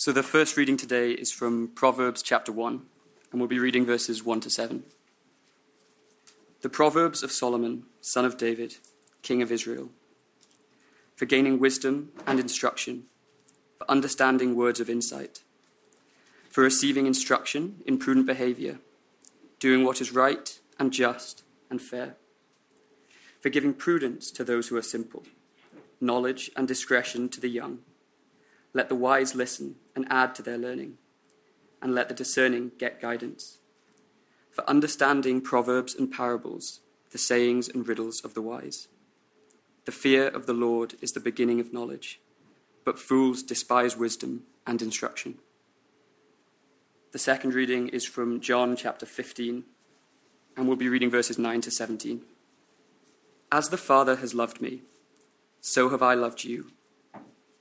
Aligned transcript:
So 0.00 0.12
the 0.12 0.22
first 0.22 0.56
reading 0.56 0.76
today 0.76 1.10
is 1.10 1.32
from 1.32 1.72
Proverbs 1.74 2.22
chapter 2.22 2.52
1, 2.52 2.82
and 3.32 3.40
we'll 3.40 3.48
be 3.48 3.58
reading 3.58 3.84
verses 3.84 4.22
1 4.22 4.38
to 4.42 4.48
7. 4.48 4.84
The 6.60 6.68
Proverbs 6.68 7.24
of 7.24 7.32
Solomon, 7.32 7.82
son 8.00 8.24
of 8.24 8.36
David, 8.36 8.76
king 9.22 9.42
of 9.42 9.50
Israel, 9.50 9.88
for 11.16 11.26
gaining 11.26 11.58
wisdom 11.58 12.12
and 12.28 12.38
instruction, 12.38 13.06
for 13.76 13.90
understanding 13.90 14.54
words 14.54 14.78
of 14.78 14.88
insight, 14.88 15.40
for 16.48 16.62
receiving 16.62 17.06
instruction 17.06 17.82
in 17.84 17.98
prudent 17.98 18.26
behavior, 18.26 18.78
doing 19.58 19.84
what 19.84 20.00
is 20.00 20.12
right 20.12 20.60
and 20.78 20.92
just 20.92 21.42
and 21.70 21.82
fair, 21.82 22.14
for 23.40 23.48
giving 23.48 23.74
prudence 23.74 24.30
to 24.30 24.44
those 24.44 24.68
who 24.68 24.76
are 24.76 24.80
simple, 24.80 25.24
knowledge 26.00 26.52
and 26.54 26.68
discretion 26.68 27.28
to 27.28 27.40
the 27.40 27.48
young. 27.48 27.80
Let 28.72 28.88
the 28.88 28.94
wise 28.94 29.34
listen 29.34 29.76
and 29.96 30.06
add 30.10 30.34
to 30.36 30.42
their 30.42 30.58
learning, 30.58 30.98
and 31.80 31.94
let 31.94 32.08
the 32.08 32.14
discerning 32.14 32.72
get 32.78 33.00
guidance. 33.00 33.58
For 34.50 34.68
understanding 34.68 35.40
proverbs 35.40 35.94
and 35.94 36.10
parables, 36.10 36.80
the 37.10 37.18
sayings 37.18 37.68
and 37.68 37.86
riddles 37.86 38.24
of 38.24 38.34
the 38.34 38.42
wise. 38.42 38.88
The 39.84 39.92
fear 39.92 40.28
of 40.28 40.46
the 40.46 40.52
Lord 40.52 40.94
is 41.00 41.12
the 41.12 41.20
beginning 41.20 41.60
of 41.60 41.72
knowledge, 41.72 42.20
but 42.84 42.98
fools 42.98 43.42
despise 43.42 43.96
wisdom 43.96 44.42
and 44.66 44.82
instruction. 44.82 45.38
The 47.12 47.18
second 47.18 47.54
reading 47.54 47.88
is 47.88 48.04
from 48.04 48.40
John 48.40 48.76
chapter 48.76 49.06
15, 49.06 49.64
and 50.56 50.68
we'll 50.68 50.76
be 50.76 50.90
reading 50.90 51.10
verses 51.10 51.38
9 51.38 51.62
to 51.62 51.70
17. 51.70 52.20
As 53.50 53.70
the 53.70 53.78
Father 53.78 54.16
has 54.16 54.34
loved 54.34 54.60
me, 54.60 54.82
so 55.60 55.88
have 55.88 56.02
I 56.02 56.12
loved 56.12 56.44
you. 56.44 56.72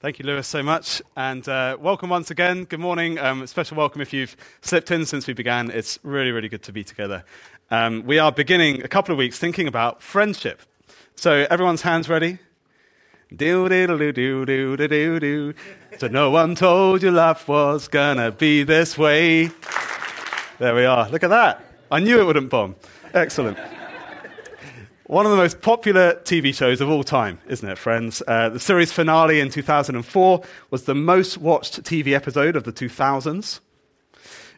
Thank 0.00 0.18
you, 0.18 0.26
Lewis, 0.26 0.46
so 0.46 0.62
much. 0.62 1.00
And 1.16 1.48
uh, 1.48 1.78
welcome 1.80 2.10
once 2.10 2.30
again. 2.30 2.64
Good 2.64 2.80
morning. 2.80 3.18
Um, 3.18 3.46
special 3.46 3.78
welcome 3.78 4.02
if 4.02 4.12
you've 4.12 4.36
slipped 4.60 4.90
in 4.90 5.06
since 5.06 5.26
we 5.26 5.32
began. 5.32 5.70
It's 5.70 5.98
really, 6.02 6.32
really 6.32 6.50
good 6.50 6.62
to 6.64 6.72
be 6.72 6.84
together. 6.84 7.24
Um, 7.70 8.04
we 8.04 8.18
are 8.18 8.30
beginning 8.30 8.82
a 8.82 8.88
couple 8.88 9.12
of 9.12 9.18
weeks 9.18 9.38
thinking 9.38 9.66
about 9.66 10.02
friendship. 10.02 10.60
So, 11.14 11.46
everyone's 11.48 11.80
hands 11.80 12.10
ready? 12.10 12.38
Do 13.34 13.70
do 13.70 13.86
do 13.86 14.12
do 14.12 14.44
do 14.44 14.76
do 14.76 14.86
do 14.86 15.20
do. 15.20 15.54
So 15.98 16.08
no 16.08 16.30
one 16.30 16.54
told 16.54 17.02
you 17.02 17.10
life 17.10 17.48
was 17.48 17.88
gonna 17.88 18.30
be 18.30 18.64
this 18.64 18.98
way. 18.98 19.50
There 20.58 20.74
we 20.74 20.84
are. 20.84 21.08
Look 21.08 21.24
at 21.24 21.30
that. 21.30 21.64
I 21.90 22.00
knew 22.00 22.20
it 22.20 22.24
wouldn't 22.24 22.50
bomb. 22.50 22.76
Excellent. 23.14 23.58
One 25.08 25.24
of 25.24 25.30
the 25.30 25.38
most 25.38 25.60
popular 25.60 26.14
TV 26.24 26.52
shows 26.52 26.80
of 26.80 26.90
all 26.90 27.04
time, 27.04 27.38
isn't 27.46 27.68
it, 27.68 27.78
friends? 27.78 28.24
Uh, 28.26 28.48
the 28.48 28.58
series 28.58 28.90
finale 28.90 29.38
in 29.38 29.50
2004 29.50 30.42
was 30.72 30.82
the 30.82 30.96
most 30.96 31.38
watched 31.38 31.80
TV 31.84 32.08
episode 32.08 32.56
of 32.56 32.64
the 32.64 32.72
2000s. 32.72 33.60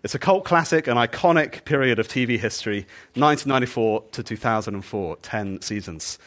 It's 0.03 0.15
a 0.15 0.19
cult 0.19 0.47
classic, 0.47 0.87
an 0.87 0.97
iconic 0.97 1.67
period 1.67 1.99
of 1.99 2.09
TV 2.09 2.39
history, 2.39 2.87
1994 3.13 4.05
to 4.13 4.23
2004, 4.23 5.17
10 5.17 5.61
seasons. 5.61 6.19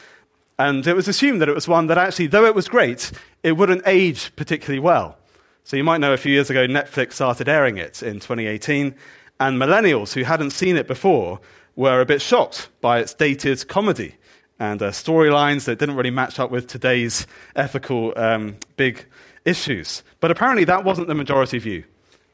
And 0.56 0.86
it 0.86 0.94
was 0.94 1.08
assumed 1.08 1.40
that 1.42 1.48
it 1.48 1.54
was 1.56 1.66
one 1.66 1.88
that 1.88 1.98
actually, 1.98 2.28
though 2.28 2.44
it 2.44 2.54
was 2.54 2.68
great, 2.68 3.10
it 3.42 3.52
wouldn't 3.52 3.82
age 3.86 4.30
particularly 4.36 4.78
well. 4.78 5.18
So 5.64 5.76
you 5.76 5.82
might 5.82 6.00
know 6.00 6.12
a 6.12 6.16
few 6.16 6.32
years 6.32 6.48
ago, 6.48 6.68
Netflix 6.68 7.14
started 7.14 7.48
airing 7.48 7.76
it 7.76 8.04
in 8.04 8.20
2018, 8.20 8.94
and 9.40 9.60
millennials 9.60 10.12
who 10.12 10.22
hadn't 10.22 10.50
seen 10.50 10.76
it 10.76 10.86
before 10.86 11.40
were 11.76 12.00
a 12.00 12.06
bit 12.06 12.20
shocked 12.20 12.68
by 12.80 12.98
its 12.98 13.14
dated 13.14 13.66
comedy 13.68 14.16
and 14.58 14.80
uh, 14.82 14.90
storylines 14.90 15.64
that 15.64 15.78
didn't 15.78 15.96
really 15.96 16.10
match 16.10 16.38
up 16.38 16.50
with 16.50 16.66
today's 16.66 17.26
ethical 17.56 18.12
um, 18.16 18.56
big 18.76 19.04
issues. 19.44 20.02
But 20.20 20.30
apparently, 20.30 20.64
that 20.64 20.84
wasn't 20.84 21.08
the 21.08 21.14
majority 21.14 21.58
view. 21.58 21.84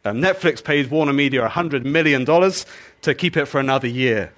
Um, 0.04 0.20
Netflix 0.20 0.62
paid 0.62 0.90
Warner 0.90 1.12
Media 1.12 1.48
$100 1.48 1.84
million 1.84 2.24
to 2.26 3.14
keep 3.14 3.36
it 3.36 3.46
for 3.46 3.58
another 3.58 3.88
year. 3.88 4.32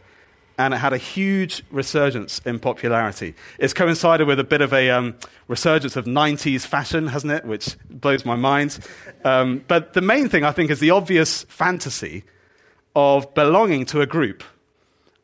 And 0.59 0.75
it 0.75 0.77
had 0.77 0.93
a 0.93 0.99
huge 0.99 1.63
resurgence 1.71 2.41
in 2.45 2.59
popularity. 2.59 3.35
It's 3.59 3.73
coincided 3.73 4.27
with 4.27 4.39
a 4.39 4.45
bit 4.45 4.61
of 4.61 4.73
a 4.75 4.91
um, 4.91 5.17
resurgence 5.49 5.97
of 5.97 6.05
90s 6.05 6.67
fashion, 6.67 7.09
hasn't 7.09 7.33
it? 7.33 7.45
Which 7.45 7.77
blows 7.89 8.27
my 8.27 8.37
mind. 8.37 8.79
Um, 9.25 9.65
but 9.69 9.95
the 9.95 10.03
main 10.03 10.29
thing, 10.29 10.45
I 10.45 10.53
think, 10.53 10.71
is 10.71 10.79
the 10.79 10.91
obvious 10.91 11.45
fantasy 11.45 12.25
of 12.95 13.33
belonging 13.35 13.87
to 13.87 14.01
a 14.01 14.07
group 14.07 14.45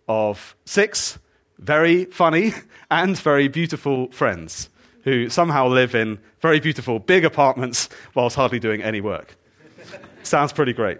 of 0.08 0.56
six 0.64 1.18
very 1.58 2.04
funny 2.06 2.52
and 2.90 3.18
very 3.18 3.48
beautiful 3.48 4.10
friends 4.10 4.68
who 5.02 5.28
somehow 5.28 5.68
live 5.68 5.94
in 5.94 6.18
very 6.40 6.60
beautiful 6.60 6.98
big 6.98 7.24
apartments 7.24 7.88
whilst 8.14 8.36
hardly 8.36 8.58
doing 8.58 8.82
any 8.82 9.00
work. 9.00 9.36
Sounds 10.22 10.52
pretty 10.52 10.72
great. 10.72 10.98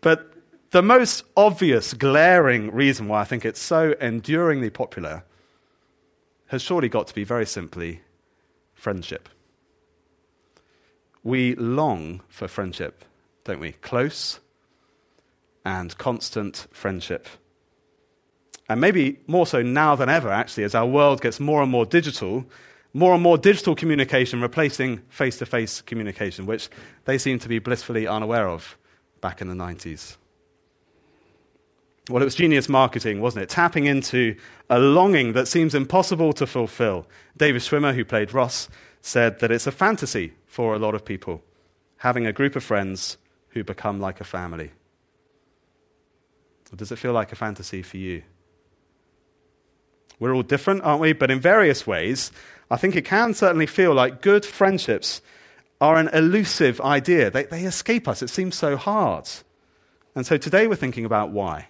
But 0.00 0.32
the 0.70 0.82
most 0.82 1.24
obvious, 1.36 1.92
glaring 1.94 2.70
reason 2.70 3.08
why 3.08 3.22
I 3.22 3.24
think 3.24 3.44
it's 3.44 3.60
so 3.60 3.94
enduringly 4.00 4.70
popular 4.70 5.24
has 6.46 6.62
surely 6.62 6.88
got 6.88 7.08
to 7.08 7.14
be 7.14 7.24
very 7.24 7.46
simply 7.46 8.02
friendship. 8.74 9.28
We 11.22 11.54
long 11.56 12.22
for 12.28 12.48
friendship, 12.48 13.04
don't 13.44 13.60
we? 13.60 13.72
Close 13.72 14.40
and 15.64 15.96
constant 15.98 16.66
friendship. 16.70 17.28
And 18.70 18.80
maybe 18.80 19.18
more 19.26 19.48
so 19.48 19.62
now 19.62 19.96
than 19.96 20.08
ever, 20.08 20.30
actually, 20.30 20.62
as 20.62 20.76
our 20.76 20.86
world 20.86 21.20
gets 21.20 21.40
more 21.40 21.60
and 21.60 21.72
more 21.72 21.84
digital, 21.84 22.46
more 22.94 23.14
and 23.14 23.22
more 23.22 23.36
digital 23.36 23.74
communication 23.74 24.40
replacing 24.40 24.98
face 25.08 25.38
to 25.38 25.46
face 25.46 25.80
communication, 25.80 26.46
which 26.46 26.70
they 27.04 27.18
seem 27.18 27.40
to 27.40 27.48
be 27.48 27.58
blissfully 27.58 28.06
unaware 28.06 28.48
of 28.48 28.78
back 29.20 29.40
in 29.40 29.48
the 29.48 29.56
90s. 29.56 30.18
Well, 32.08 32.22
it 32.22 32.24
was 32.24 32.36
genius 32.36 32.68
marketing, 32.68 33.20
wasn't 33.20 33.42
it? 33.42 33.48
Tapping 33.48 33.86
into 33.86 34.36
a 34.68 34.78
longing 34.78 35.32
that 35.32 35.48
seems 35.48 35.74
impossible 35.74 36.32
to 36.34 36.46
fulfill. 36.46 37.08
David 37.36 37.62
Schwimmer, 37.62 37.92
who 37.92 38.04
played 38.04 38.32
Ross, 38.32 38.68
said 39.00 39.40
that 39.40 39.50
it's 39.50 39.66
a 39.66 39.72
fantasy 39.72 40.34
for 40.46 40.76
a 40.76 40.78
lot 40.78 40.94
of 40.94 41.04
people, 41.04 41.42
having 41.96 42.24
a 42.24 42.32
group 42.32 42.54
of 42.54 42.62
friends 42.62 43.18
who 43.48 43.64
become 43.64 43.98
like 43.98 44.20
a 44.20 44.24
family. 44.24 44.70
does 46.76 46.92
it 46.92 47.00
feel 47.00 47.12
like 47.12 47.32
a 47.32 47.36
fantasy 47.36 47.82
for 47.82 47.96
you? 47.96 48.22
We're 50.20 50.34
all 50.34 50.42
different, 50.42 50.82
aren't 50.84 51.00
we? 51.00 51.12
But 51.14 51.30
in 51.30 51.40
various 51.40 51.86
ways, 51.86 52.30
I 52.70 52.76
think 52.76 52.94
it 52.94 53.04
can 53.04 53.34
certainly 53.34 53.66
feel 53.66 53.94
like 53.94 54.22
good 54.22 54.44
friendships 54.44 55.22
are 55.80 55.96
an 55.96 56.08
elusive 56.12 56.80
idea. 56.82 57.30
They, 57.30 57.44
they 57.44 57.64
escape 57.64 58.06
us. 58.06 58.22
It 58.22 58.28
seems 58.28 58.54
so 58.54 58.76
hard. 58.76 59.28
And 60.14 60.26
so 60.26 60.36
today 60.36 60.66
we're 60.66 60.76
thinking 60.76 61.06
about 61.06 61.30
why. 61.30 61.68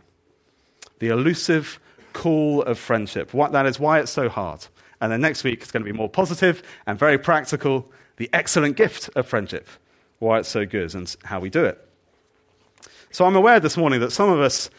The 0.99 1.08
elusive 1.08 1.79
call 2.12 2.62
of 2.62 2.79
friendship. 2.79 3.32
What 3.32 3.52
that 3.52 3.67
is, 3.67 3.79
why 3.79 4.00
it's 4.00 4.11
so 4.11 4.29
hard. 4.29 4.67
And 5.00 5.12
then 5.12 5.20
next 5.20 5.44
week 5.44 5.62
it's 5.62 5.70
going 5.70 5.85
to 5.85 5.91
be 5.91 5.97
more 5.97 6.08
positive 6.08 6.62
and 6.87 6.99
very 6.99 7.19
practical. 7.19 7.91
The 8.17 8.29
excellent 8.32 8.76
gift 8.76 9.08
of 9.14 9.26
friendship. 9.29 9.69
Why 10.19 10.41
it's 10.41 10.49
so 10.49 10.67
good 10.67 10.94
and 10.94 11.14
how 11.23 11.38
we 11.38 11.49
do 11.49 11.64
it. 11.64 11.87
So 13.12 13.25
I'm 13.25 13.37
aware 13.37 13.61
this 13.61 13.76
morning 13.76 14.00
that 14.00 14.12
some 14.12 14.29
of 14.29 14.41
us, 14.41 14.70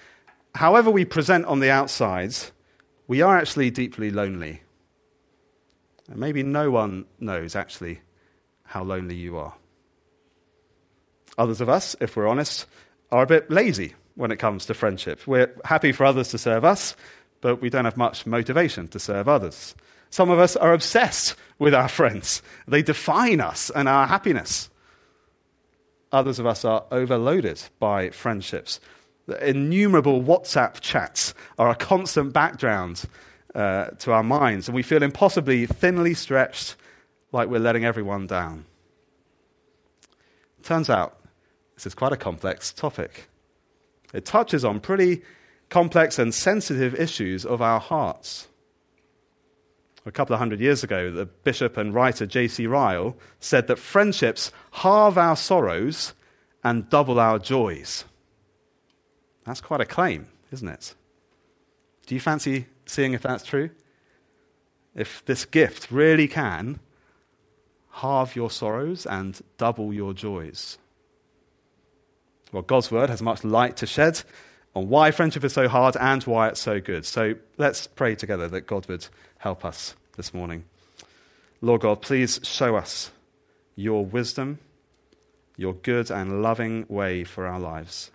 however 0.56 0.92
we 0.92 1.06
present 1.06 1.46
on 1.46 1.62
the 1.62 1.72
outside, 1.72 2.36
we 3.12 3.22
are 3.22 3.38
actually 3.38 3.70
deeply 3.70 4.10
lonely. 4.10 4.62
And 6.08 6.18
maybe 6.18 6.44
no 6.44 6.72
one 6.72 7.04
knows 7.20 7.58
actually 7.58 8.00
how 8.64 8.86
lonely 8.86 9.16
you 9.16 9.36
are. 9.36 9.54
Others 11.38 11.60
of 11.60 11.68
us, 11.68 11.94
if 12.00 12.16
we're 12.16 12.30
honest, 12.30 12.68
are 13.12 13.24
a 13.24 13.28
bit 13.28 13.52
lazy 13.52 13.96
when 14.16 14.32
it 14.32 14.38
comes 14.38 14.66
to 14.66 14.74
friendship. 14.74 15.28
We're 15.28 15.54
happy 15.66 15.92
for 15.92 16.06
others 16.06 16.30
to 16.30 16.38
serve 16.38 16.64
us, 16.64 16.96
but 17.42 17.62
we 17.62 17.70
don't 17.70 17.84
have 17.84 17.98
much 17.98 18.26
motivation 18.26 18.88
to 18.88 18.98
serve 18.98 19.28
others. 19.28 19.76
Some 20.10 20.30
of 20.30 20.40
us 20.40 20.56
are 20.56 20.72
obsessed 20.72 21.36
with 21.60 21.76
our 21.76 21.90
friends, 21.90 22.42
they 22.66 22.82
define 22.82 23.42
us 23.42 23.70
and 23.72 23.90
our 23.90 24.08
happiness. 24.08 24.70
Others 26.14 26.40
of 26.40 26.46
us 26.46 26.64
are 26.64 26.86
overloaded 26.92 27.62
by 27.78 28.12
friendships. 28.12 28.80
The 29.28 29.50
innumerable 29.50 30.22
WhatsApp 30.22 30.80
chats 30.82 31.34
are 31.58 31.70
a 31.70 31.76
constant 31.76 32.34
background 32.34 33.04
uh, 33.54 33.88
to 34.00 34.12
our 34.12 34.24
minds, 34.24 34.68
and 34.68 34.76
we 34.76 34.84
feel 34.84 35.04
impossibly 35.04 35.66
thinly 35.66 36.14
stretched, 36.14 36.76
like 37.32 37.50
we're 37.50 37.60
letting 37.60 37.86
everyone 37.86 38.28
down. 38.28 38.66
Turns 40.64 40.90
out 40.90 41.18
this 41.76 41.86
is 41.86 41.96
quite 41.96 42.14
a 42.14 42.18
complex 42.18 42.72
topic. 42.72 43.28
It 44.14 44.26
touches 44.26 44.66
on 44.66 44.80
pretty 44.80 45.22
complex 45.70 46.20
and 46.20 46.34
sensitive 46.34 46.94
issues 46.96 47.46
of 47.46 47.62
our 47.62 47.80
hearts. 47.80 48.48
A 50.06 50.12
couple 50.12 50.34
of 50.34 50.40
hundred 50.40 50.60
years 50.60 50.84
ago, 50.84 51.12
the 51.12 51.26
bishop 51.26 51.78
and 51.78 51.94
writer 51.94 52.26
J.C. 52.26 52.66
Ryle 52.68 53.16
said 53.40 53.68
that 53.68 53.78
friendships 53.78 54.52
halve 54.72 55.18
our 55.18 55.36
sorrows 55.36 56.14
and 56.64 56.90
double 56.90 57.20
our 57.20 57.40
joys. 57.40 58.04
That's 59.52 59.60
quite 59.60 59.82
a 59.82 59.86
claim, 59.86 60.30
isn't 60.54 60.70
it? 60.70 60.96
Do 62.06 62.16
you 62.16 62.22
fancy 62.22 62.68
seeing 62.86 63.12
if 63.12 63.22
that's 63.22 63.44
true? 63.44 63.70
If 64.96 65.26
this 65.26 65.44
gift 65.44 65.92
really 65.92 66.30
can 66.30 66.80
halve 67.90 68.34
your 68.34 68.50
sorrows 68.50 69.06
and 69.06 69.42
double 69.58 69.94
your 69.94 70.14
joys. 70.14 70.78
Well, 72.54 72.62
God's 72.62 72.92
word 72.92 73.10
has 73.10 73.22
much 73.22 73.44
light 73.44 73.76
to 73.76 73.86
shed 73.86 74.22
on 74.74 74.88
why 74.88 75.12
friendship 75.12 75.44
is 75.44 75.52
so 75.52 75.68
hard 75.68 75.98
and 76.00 76.24
why 76.24 76.48
it's 76.48 76.62
so 76.62 76.80
good. 76.80 77.06
So 77.06 77.36
let's 77.58 77.88
pray 77.88 78.16
together 78.16 78.48
that 78.48 78.68
God 78.68 78.88
would 78.88 79.06
help 79.40 79.66
us 79.66 79.96
this 80.16 80.34
morning. 80.34 80.64
Lord 81.60 81.82
God, 81.82 82.02
please 82.02 82.40
show 82.44 82.78
us 82.78 83.12
your 83.76 84.06
wisdom, 84.06 84.60
your 85.58 85.74
good 85.74 86.10
and 86.10 86.42
loving 86.42 86.86
way 86.88 87.26
for 87.26 87.46
our 87.46 87.60
lives. 87.60 88.12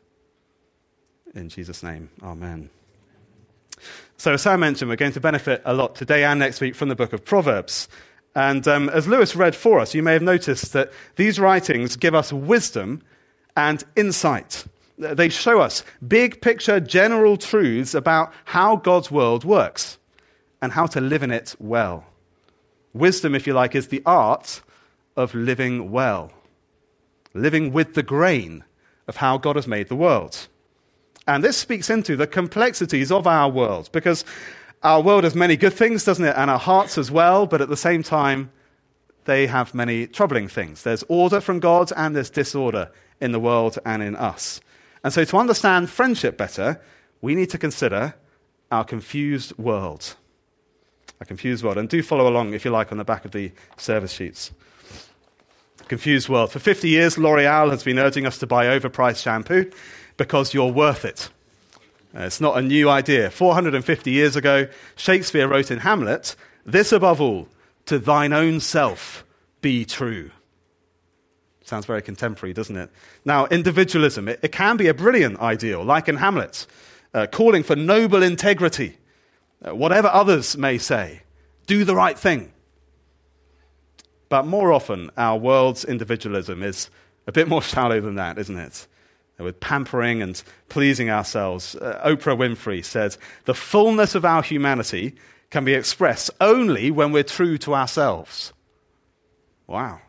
In 1.37 1.51
Jesus' 1.51 1.83
name, 1.83 2.09
amen. 2.23 2.71
So, 4.17 4.33
as 4.33 4.41
Sam 4.41 4.61
mentioned, 4.61 4.89
we're 4.89 4.97
going 4.97 5.13
to 5.13 5.21
benefit 5.21 5.61
a 5.67 5.75
lot 5.75 5.95
today 5.95 6.25
and 6.25 6.41
next 6.41 6.63
week 6.63 6.75
from 6.75 6.89
the 6.89 6.97
book 6.97 7.13
of 7.13 7.27
Proverbs. 7.27 7.89
And 8.35 8.67
um, 8.67 8.89
as 8.89 9.07
Lewis 9.07 9.37
read 9.37 9.55
for 9.55 9.79
us, 9.79 9.95
you 9.95 10.03
may 10.03 10.15
have 10.15 10.23
noticed 10.23 10.73
that 10.73 10.91
these 11.17 11.39
writings 11.39 11.97
give 11.97 12.15
us 12.15 12.33
wisdom 12.33 13.03
and 13.55 13.85
insight. 13.97 14.65
They 14.97 15.29
show 15.29 15.61
us 15.61 15.85
big 16.07 16.41
picture, 16.41 16.81
general 16.81 17.37
truths 17.37 17.93
about 17.93 18.33
how 18.47 18.77
God's 18.77 19.11
world 19.11 19.45
works 19.45 19.99
and 20.63 20.73
how 20.73 20.87
to 20.87 21.03
live 21.03 21.23
in 21.23 21.31
it 21.31 21.55
well. 21.59 22.07
Wisdom, 22.95 23.35
if 23.35 23.47
you 23.47 23.53
like, 23.53 23.75
is 23.75 23.89
the 23.89 24.03
art 24.07 24.63
of 25.17 25.35
living 25.35 25.91
well, 25.91 26.33
living 27.35 27.75
with 27.75 27.93
the 27.93 28.03
grain 28.03 28.65
of 29.07 29.17
how 29.17 29.37
God 29.37 29.57
has 29.57 29.67
made 29.67 29.89
the 29.89 29.97
world. 29.97 30.49
And 31.27 31.43
this 31.43 31.57
speaks 31.57 31.91
into 31.91 32.17
the 32.17 32.27
complexities 32.27 33.11
of 33.11 33.27
our 33.27 33.49
world 33.49 33.91
because 33.93 34.25
our 34.83 35.01
world 35.01 35.25
has 35.25 35.35
many 35.35 35.57
good 35.57 35.73
things, 35.73 36.05
doesn't 36.05 36.25
it? 36.25 36.37
And 36.37 36.51
our 36.51 36.59
hearts 36.59 36.97
as 36.99 37.11
well, 37.11 37.47
but 37.47 37.61
at 37.61 37.69
the 37.69 37.77
same 37.77 38.03
time, 38.03 38.51
they 39.25 39.49
have 39.49 39.75
many 39.75 40.07
troubling 40.07 40.47
things. 40.47 40.85
There's 40.85 41.03
order 41.09 41.41
from 41.41 41.59
God 41.59 41.93
and 41.97 42.15
there's 42.15 42.31
disorder 42.31 42.91
in 43.21 43.33
the 43.33 43.41
world 43.41 43.79
and 43.85 44.03
in 44.03 44.15
us. 44.15 44.61
And 45.03 45.13
so, 45.13 45.25
to 45.25 45.37
understand 45.37 45.91
friendship 45.91 46.37
better, 46.37 46.81
we 47.21 47.35
need 47.35 47.51
to 47.51 47.59
consider 47.59 48.15
our 48.71 48.85
confused 48.85 49.57
world. 49.59 50.15
A 51.21 51.25
confused 51.25 51.65
world. 51.65 51.79
And 51.79 51.89
do 51.89 52.03
follow 52.03 52.29
along, 52.29 52.55
if 52.55 52.65
you 52.65 52.71
like, 52.71 52.93
on 52.93 52.99
the 52.99 53.05
back 53.05 53.25
of 53.25 53.33
the 53.33 53.51
service 53.77 54.13
sheets. 54.13 54.53
Confused 55.89 56.29
world. 56.29 56.53
For 56.53 56.59
50 56.59 56.89
years, 56.89 57.17
L'Oreal 57.19 57.71
has 57.71 57.83
been 57.83 57.99
urging 57.99 58.27
us 58.27 58.39
to 58.39 58.47
buy 58.47 58.67
overpriced 58.67 59.23
shampoo 59.23 59.71
because 60.17 60.55
you're 60.55 60.73
worth 60.73 61.05
it. 61.05 61.29
Uh, 62.15 62.23
it's 62.23 62.41
not 62.41 62.57
a 62.57 62.63
new 62.63 62.89
idea. 62.89 63.31
450 63.31 64.11
years 64.11 64.37
ago, 64.37 64.69
Shakespeare 64.97 65.47
wrote 65.47 65.71
in 65.71 65.79
Hamlet, 65.79 66.35
This 66.65 66.93
above 66.93 67.21
all, 67.21 67.49
to 67.87 67.99
thine 67.99 68.33
own 68.33 68.61
self 68.61 69.25
be 69.61 69.85
true. 69.85 70.31
Sounds 71.65 71.85
very 71.85 72.01
contemporary, 72.01 72.53
doesn't 72.53 72.77
it? 72.77 72.91
Now, 73.25 73.47
individualism, 73.47 74.29
it, 74.29 74.41
it 74.43 74.53
can 74.53 74.77
be 74.77 74.87
a 74.87 74.95
brilliant 74.95 75.41
ideal, 75.41 75.83
like 75.85 76.09
in 76.09 76.17
Hamlet, 76.17 76.67
uh, 77.13 77.27
calling 77.27 77.65
for 77.65 77.75
noble 77.75 78.23
integrity. 78.23 78.99
Uh, 79.67 79.75
whatever 79.75 80.09
others 80.09 80.57
may 80.57 80.79
say, 80.79 81.23
do 81.67 81.85
the 81.85 81.97
right 81.97 82.19
thing. 82.19 82.53
But 84.29 84.47
more 84.47 84.73
often, 84.73 85.11
our 85.17 85.37
world's 85.37 85.85
individualism 85.85 86.63
is 86.63 86.89
a 87.27 87.33
bit 87.33 87.49
more 87.49 87.63
shallow 87.75 88.01
than 88.01 88.15
that, 88.15 88.39
isn't 88.39 88.59
it? 88.59 88.87
With 89.39 89.61
pampering 89.61 90.23
and 90.23 90.43
pleasing 90.69 91.11
ourselves. 91.11 91.77
Uh, 91.77 92.01
Oprah 92.05 92.37
Winfrey 92.37 92.85
said, 92.85 93.17
The 93.45 93.55
fullness 93.55 94.15
of 94.15 94.25
our 94.25 94.43
humanity 94.43 95.15
can 95.51 95.65
be 95.65 95.75
expressed 95.75 96.31
only 96.41 96.91
when 96.91 97.13
we're 97.13 97.23
true 97.23 97.59
to 97.59 97.75
ourselves. 97.75 98.53
Wow. 99.67 100.01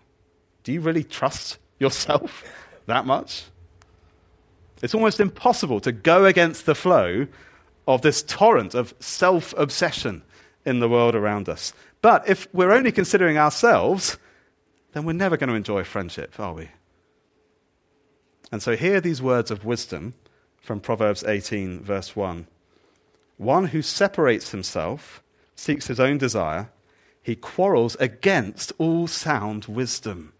Do 0.63 0.71
you 0.71 0.81
really 0.81 1.03
trust 1.03 1.57
yourself 1.79 2.43
that 2.85 3.05
much? 3.05 3.45
It's 4.81 4.93
almost 4.93 5.19
impossible 5.19 5.79
to 5.81 5.91
go 5.91 6.25
against 6.25 6.65
the 6.65 6.75
flow 6.75 7.27
of 7.87 8.01
this 8.01 8.21
torrent 8.21 8.75
of 8.75 8.93
self 8.99 9.53
obsession 9.57 10.21
in 10.65 10.79
the 10.79 10.89
world 10.89 11.15
around 11.15 11.49
us. 11.49 11.73
But 12.01 12.27
if 12.27 12.47
we're 12.53 12.71
only 12.71 12.91
considering 12.91 13.37
ourselves, 13.37 14.17
then 14.93 15.05
we're 15.05 15.13
never 15.13 15.37
going 15.37 15.49
to 15.49 15.55
enjoy 15.55 15.83
friendship, 15.83 16.39
are 16.39 16.53
we? 16.53 16.69
And 18.51 18.63
so 18.63 18.75
hear 18.75 19.01
these 19.01 19.21
words 19.21 19.51
of 19.51 19.65
wisdom 19.65 20.13
from 20.61 20.79
Proverbs 20.79 21.23
18, 21.23 21.81
verse 21.81 22.15
1. 22.15 22.47
One 23.37 23.67
who 23.67 23.81
separates 23.81 24.51
himself 24.51 25.21
seeks 25.55 25.87
his 25.87 25.99
own 25.99 26.17
desire, 26.17 26.69
he 27.21 27.35
quarrels 27.35 27.97
against 27.99 28.71
all 28.77 29.07
sound 29.07 29.65
wisdom. 29.65 30.33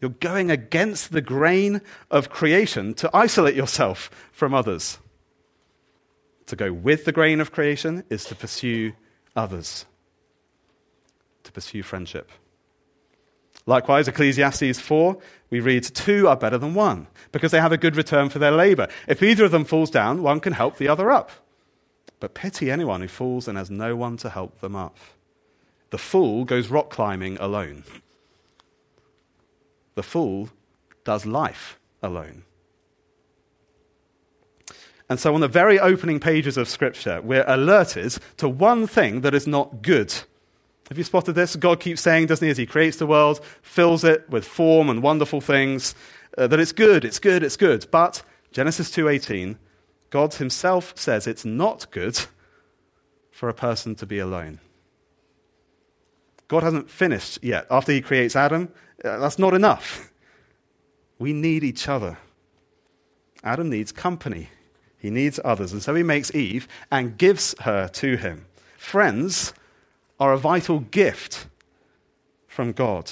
You're 0.00 0.10
going 0.10 0.50
against 0.50 1.12
the 1.12 1.20
grain 1.20 1.80
of 2.10 2.30
creation 2.30 2.94
to 2.94 3.10
isolate 3.14 3.54
yourself 3.54 4.10
from 4.32 4.52
others. 4.52 4.98
To 6.46 6.56
go 6.56 6.72
with 6.72 7.04
the 7.04 7.12
grain 7.12 7.40
of 7.40 7.52
creation 7.52 8.02
is 8.10 8.24
to 8.24 8.34
pursue 8.34 8.92
others, 9.36 9.86
to 11.44 11.52
pursue 11.52 11.84
friendship. 11.84 12.30
Likewise, 13.66 14.08
Ecclesiastes 14.08 14.80
4, 14.80 15.16
we 15.50 15.60
read, 15.60 15.84
Two 15.84 16.26
are 16.26 16.36
better 16.36 16.58
than 16.58 16.74
one, 16.74 17.06
because 17.30 17.52
they 17.52 17.60
have 17.60 17.72
a 17.72 17.76
good 17.76 17.96
return 17.96 18.28
for 18.28 18.38
their 18.38 18.50
labor. 18.50 18.88
If 19.06 19.22
either 19.22 19.44
of 19.44 19.52
them 19.52 19.64
falls 19.64 19.90
down, 19.90 20.22
one 20.22 20.40
can 20.40 20.52
help 20.52 20.78
the 20.78 20.88
other 20.88 21.10
up. 21.10 21.30
But 22.18 22.34
pity 22.34 22.70
anyone 22.70 23.00
who 23.00 23.08
falls 23.08 23.46
and 23.48 23.56
has 23.56 23.70
no 23.70 23.94
one 23.94 24.16
to 24.18 24.30
help 24.30 24.60
them 24.60 24.74
up. 24.74 24.96
The 25.90 25.98
fool 25.98 26.44
goes 26.44 26.68
rock 26.68 26.90
climbing 26.90 27.36
alone. 27.38 27.84
The 29.94 30.02
fool 30.02 30.48
does 31.04 31.26
life 31.26 31.78
alone. 32.02 32.44
And 35.08 35.20
so, 35.20 35.34
on 35.34 35.40
the 35.40 35.48
very 35.48 35.78
opening 35.78 36.20
pages 36.20 36.56
of 36.56 36.68
Scripture, 36.68 37.20
we're 37.20 37.44
alerted 37.46 38.16
to 38.38 38.48
one 38.48 38.86
thing 38.86 39.20
that 39.20 39.34
is 39.34 39.46
not 39.46 39.82
good 39.82 40.14
have 40.92 40.98
you 40.98 41.04
spotted 41.04 41.32
this? 41.32 41.56
God 41.56 41.80
keeps 41.80 42.02
saying, 42.02 42.26
doesn't 42.26 42.44
he, 42.44 42.50
as 42.50 42.58
he 42.58 42.66
creates 42.66 42.98
the 42.98 43.06
world, 43.06 43.40
fills 43.62 44.04
it 44.04 44.28
with 44.28 44.44
form 44.44 44.90
and 44.90 45.02
wonderful 45.02 45.40
things, 45.40 45.94
uh, 46.36 46.46
that 46.46 46.60
it's 46.60 46.72
good, 46.72 47.02
it's 47.02 47.18
good, 47.18 47.42
it's 47.42 47.56
good. 47.56 47.86
But 47.90 48.22
Genesis 48.50 48.90
2:18, 48.90 49.56
God 50.10 50.34
himself 50.34 50.92
says 50.94 51.26
it's 51.26 51.46
not 51.46 51.90
good 51.92 52.20
for 53.30 53.48
a 53.48 53.54
person 53.54 53.94
to 53.94 54.04
be 54.04 54.18
alone. 54.18 54.60
God 56.46 56.62
hasn't 56.62 56.90
finished 56.90 57.38
yet. 57.40 57.66
After 57.70 57.92
he 57.92 58.02
creates 58.02 58.36
Adam, 58.36 58.68
uh, 59.02 59.16
that's 59.16 59.38
not 59.38 59.54
enough. 59.54 60.12
We 61.18 61.32
need 61.32 61.64
each 61.64 61.88
other. 61.88 62.18
Adam 63.42 63.70
needs 63.70 63.92
company. 63.92 64.50
He 64.98 65.08
needs 65.08 65.40
others. 65.42 65.72
And 65.72 65.82
so 65.82 65.94
he 65.94 66.02
makes 66.02 66.34
Eve 66.34 66.68
and 66.90 67.16
gives 67.16 67.54
her 67.60 67.88
to 67.88 68.16
him. 68.16 68.44
Friends 68.76 69.54
are 70.22 70.32
a 70.32 70.38
vital 70.38 70.78
gift 70.78 71.48
from 72.46 72.70
God. 72.70 73.10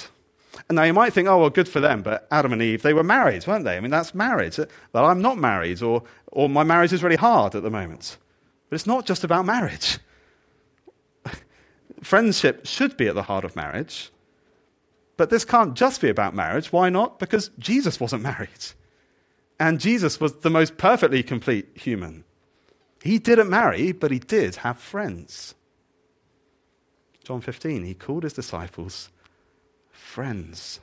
And 0.68 0.76
now 0.76 0.84
you 0.84 0.92
might 0.92 1.12
think, 1.12 1.26
oh, 1.26 1.40
well, 1.40 1.50
good 1.50 1.68
for 1.68 1.80
them, 1.80 2.02
but 2.02 2.28
Adam 2.30 2.52
and 2.52 2.62
Eve, 2.62 2.82
they 2.82 2.94
were 2.94 3.02
married, 3.02 3.48
weren't 3.48 3.64
they? 3.64 3.76
I 3.76 3.80
mean, 3.80 3.90
that's 3.90 4.14
marriage. 4.14 4.60
Uh, 4.60 4.66
well, 4.92 5.06
I'm 5.06 5.20
not 5.20 5.36
married, 5.36 5.82
or, 5.82 6.04
or 6.28 6.48
my 6.48 6.62
marriage 6.62 6.92
is 6.92 7.02
really 7.02 7.16
hard 7.16 7.56
at 7.56 7.64
the 7.64 7.70
moment. 7.70 8.16
But 8.68 8.76
it's 8.76 8.86
not 8.86 9.06
just 9.06 9.24
about 9.24 9.44
marriage. 9.44 9.98
friendship 12.00 12.64
should 12.64 12.96
be 12.96 13.08
at 13.08 13.16
the 13.16 13.24
heart 13.24 13.44
of 13.44 13.56
marriage. 13.56 14.12
But 15.16 15.30
this 15.30 15.44
can't 15.44 15.74
just 15.74 16.00
be 16.00 16.10
about 16.10 16.36
marriage. 16.36 16.72
Why 16.72 16.90
not? 16.90 17.18
Because 17.18 17.50
Jesus 17.58 17.98
wasn't 17.98 18.22
married. 18.32 18.66
And 19.58 19.80
Jesus 19.80 20.20
was 20.20 20.36
the 20.36 20.50
most 20.50 20.78
perfectly 20.78 21.24
complete 21.24 21.70
human. 21.74 22.22
He 23.02 23.18
didn't 23.18 23.50
marry, 23.50 23.90
but 23.90 24.12
he 24.12 24.20
did 24.20 24.56
have 24.56 24.78
friends. 24.78 25.56
John 27.30 27.40
15, 27.40 27.84
he 27.84 27.94
called 27.94 28.24
his 28.24 28.32
disciples 28.32 29.08
friends. 29.92 30.80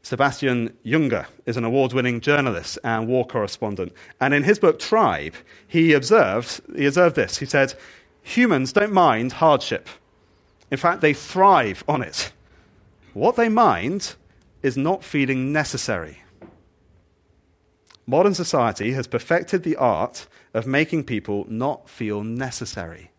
Sebastian 0.00 0.74
Junger 0.86 1.26
is 1.44 1.58
an 1.58 1.64
award 1.64 1.92
winning 1.92 2.22
journalist 2.22 2.78
and 2.82 3.08
war 3.08 3.26
correspondent. 3.26 3.92
And 4.18 4.32
in 4.32 4.42
his 4.44 4.58
book 4.58 4.78
Tribe, 4.78 5.34
he 5.68 5.92
observed, 5.92 6.62
he 6.74 6.86
observed 6.86 7.14
this. 7.14 7.36
He 7.36 7.44
said, 7.44 7.74
Humans 8.22 8.72
don't 8.72 8.94
mind 8.94 9.32
hardship. 9.32 9.86
In 10.70 10.78
fact, 10.78 11.02
they 11.02 11.12
thrive 11.12 11.84
on 11.86 12.00
it. 12.00 12.32
What 13.12 13.36
they 13.36 13.50
mind 13.50 14.14
is 14.62 14.78
not 14.78 15.04
feeling 15.04 15.52
necessary. 15.52 16.22
Modern 18.06 18.32
society 18.32 18.92
has 18.92 19.06
perfected 19.06 19.62
the 19.62 19.76
art 19.76 20.26
of 20.54 20.66
making 20.66 21.04
people 21.04 21.44
not 21.50 21.90
feel 21.90 22.24
necessary. 22.24 23.10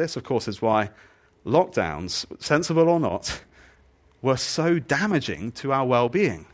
This, 0.00 0.16
of 0.16 0.24
course, 0.24 0.48
is 0.48 0.62
why 0.62 0.88
lockdowns, 1.44 2.24
sensible 2.40 2.88
or 2.88 2.98
not, 2.98 3.42
were 4.22 4.38
so 4.38 4.78
damaging 4.78 5.52
to 5.52 5.72
our 5.72 5.84
well 5.84 6.08
being. 6.08 6.46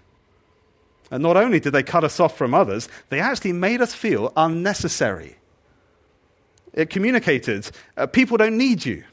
And 1.12 1.23
not 1.23 1.37
only 1.37 1.61
did 1.61 1.71
they 1.71 1.85
cut 1.85 2.03
us 2.03 2.19
off 2.19 2.37
from 2.37 2.55
others, 2.55 2.88
they 3.09 3.21
actually 3.21 3.53
made 3.53 3.81
us 3.81 3.95
feel 3.95 4.33
unnecessary. 4.37 5.37
It 6.73 6.91
communicated 6.91 7.71
uh, 7.97 8.09
people 8.09 8.37
don't 8.37 8.59
need 8.59 8.85
you. 8.85 9.05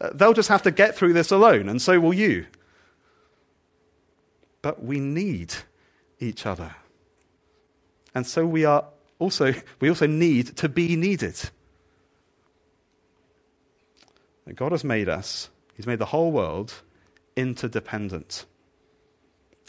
Uh, 0.00 0.08
they'll 0.14 0.32
just 0.32 0.48
have 0.48 0.62
to 0.62 0.70
get 0.70 0.96
through 0.96 1.12
this 1.12 1.30
alone, 1.30 1.68
and 1.68 1.80
so 1.80 2.00
will 2.00 2.14
you. 2.14 2.46
But 4.62 4.82
we 4.82 4.98
need 4.98 5.52
each 6.20 6.46
other. 6.46 6.74
And 8.14 8.26
so 8.26 8.46
we, 8.46 8.64
are 8.64 8.86
also, 9.18 9.52
we 9.78 9.90
also 9.90 10.06
need 10.06 10.56
to 10.56 10.70
be 10.70 10.96
needed. 10.96 11.50
God 14.54 14.72
has 14.72 14.84
made 14.84 15.08
us, 15.08 15.50
He's 15.74 15.86
made 15.86 15.98
the 15.98 16.06
whole 16.06 16.32
world 16.32 16.82
interdependent. 17.36 18.44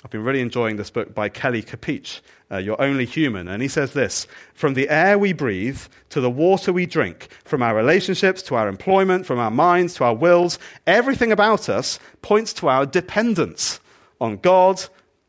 I've 0.04 0.12
been 0.12 0.24
really 0.24 0.42
enjoying 0.42 0.76
this 0.76 0.90
book 0.90 1.16
by 1.16 1.30
Kelly 1.30 1.62
Kapic, 1.62 2.20
uh, 2.52 2.58
You're 2.58 2.82
Only 2.82 3.06
Human. 3.06 3.48
And 3.48 3.62
he 3.62 3.70
says 3.70 3.94
this 3.94 4.28
From 4.54 4.74
the 4.74 4.90
air 4.90 5.18
we 5.18 5.32
breathe 5.32 5.80
to 6.10 6.20
the 6.20 6.30
water 6.30 6.74
we 6.74 6.86
drink, 6.86 7.30
from 7.46 7.64
our 7.64 7.74
relationships 7.74 8.42
to 8.44 8.56
our 8.56 8.68
employment, 8.68 9.26
from 9.26 9.40
our 9.40 9.52
minds 9.52 9.94
to 9.96 10.04
our 10.04 10.14
wills, 10.14 10.60
everything 10.86 11.32
about 11.32 11.70
us 11.70 12.00
points 12.22 12.52
to 12.56 12.68
our 12.68 12.86
dependence 12.86 13.80
on 14.20 14.38
God, 14.38 14.84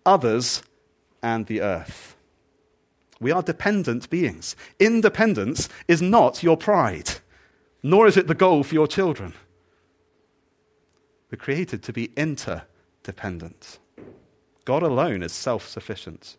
others, 0.04 0.64
and 1.22 1.46
the 1.46 1.60
earth. 1.60 2.16
We 3.20 3.30
are 3.30 3.42
dependent 3.42 4.10
beings. 4.10 4.56
Independence 4.80 5.68
is 5.86 6.02
not 6.02 6.42
your 6.42 6.56
pride, 6.56 7.10
nor 7.84 8.06
is 8.06 8.16
it 8.16 8.26
the 8.26 8.34
goal 8.34 8.64
for 8.64 8.74
your 8.74 8.88
children. 8.88 9.34
We're 11.30 11.36
created 11.36 11.82
to 11.84 11.92
be 11.92 12.10
interdependent. 12.16 13.78
God 14.64 14.82
alone 14.82 15.22
is 15.22 15.32
self 15.32 15.68
sufficient. 15.68 16.38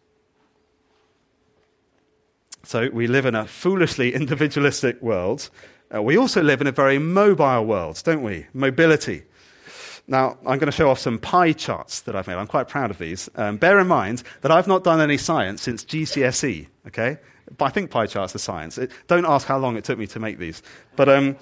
So 2.64 2.90
we 2.92 3.06
live 3.06 3.28
in 3.28 3.36
a 3.36 3.46
foolishly 3.46 4.14
individualistic 4.16 5.00
world. 5.04 5.52
Uh, 5.94 6.02
we 6.02 6.18
also 6.18 6.42
live 6.42 6.62
in 6.62 6.68
a 6.68 6.72
very 6.72 6.98
mobile 6.98 7.64
world, 7.64 8.02
don't 8.04 8.24
we? 8.24 8.48
Mobility. 8.54 9.24
Now, 10.08 10.40
I'm 10.48 10.58
going 10.58 10.66
to 10.66 10.72
show 10.72 10.90
off 10.90 11.00
some 11.00 11.20
pie 11.20 11.54
charts 11.54 12.02
that 12.02 12.16
I've 12.16 12.26
made. 12.26 12.36
I'm 12.36 12.48
quite 12.48 12.68
proud 12.68 12.90
of 12.90 12.98
these. 12.98 13.30
Um, 13.36 13.58
bear 13.58 13.80
in 13.80 13.88
mind 13.88 14.24
that 14.42 14.52
I've 14.52 14.68
not 14.68 14.84
done 14.84 15.00
any 15.00 15.18
science 15.18 15.62
since 15.62 15.86
GCSE, 15.86 16.68
okay? 16.88 17.20
But 17.58 17.66
I 17.66 17.70
think 17.70 17.92
pie 17.92 18.08
charts 18.08 18.36
are 18.36 18.40
science. 18.40 18.78
It, 18.78 18.92
don't 19.08 19.26
ask 19.26 19.48
how 19.48 19.58
long 19.58 19.78
it 19.78 19.84
took 19.84 20.00
me 20.00 20.08
to 20.08 20.20
make 20.20 20.40
these. 20.40 20.64
But 20.96 21.10
um, 21.10 21.38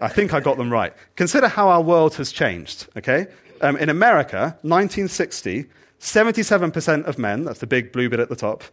I 0.00 0.08
think 0.08 0.34
I 0.34 0.40
got 0.40 0.56
them 0.56 0.72
right. 0.72 0.92
Consider 1.16 1.48
how 1.48 1.68
our 1.68 1.80
world 1.80 2.16
has 2.16 2.32
changed, 2.32 2.88
okay? 2.96 3.28
Um, 3.60 3.76
in 3.76 3.88
America, 3.88 4.58
1960, 4.62 5.66
77% 6.00 7.04
of 7.04 7.18
men, 7.18 7.44
that's 7.44 7.60
the 7.60 7.66
big 7.68 7.92
blue 7.92 8.08
bit 8.08 8.18
at 8.18 8.28
the 8.28 8.34
top, 8.34 8.64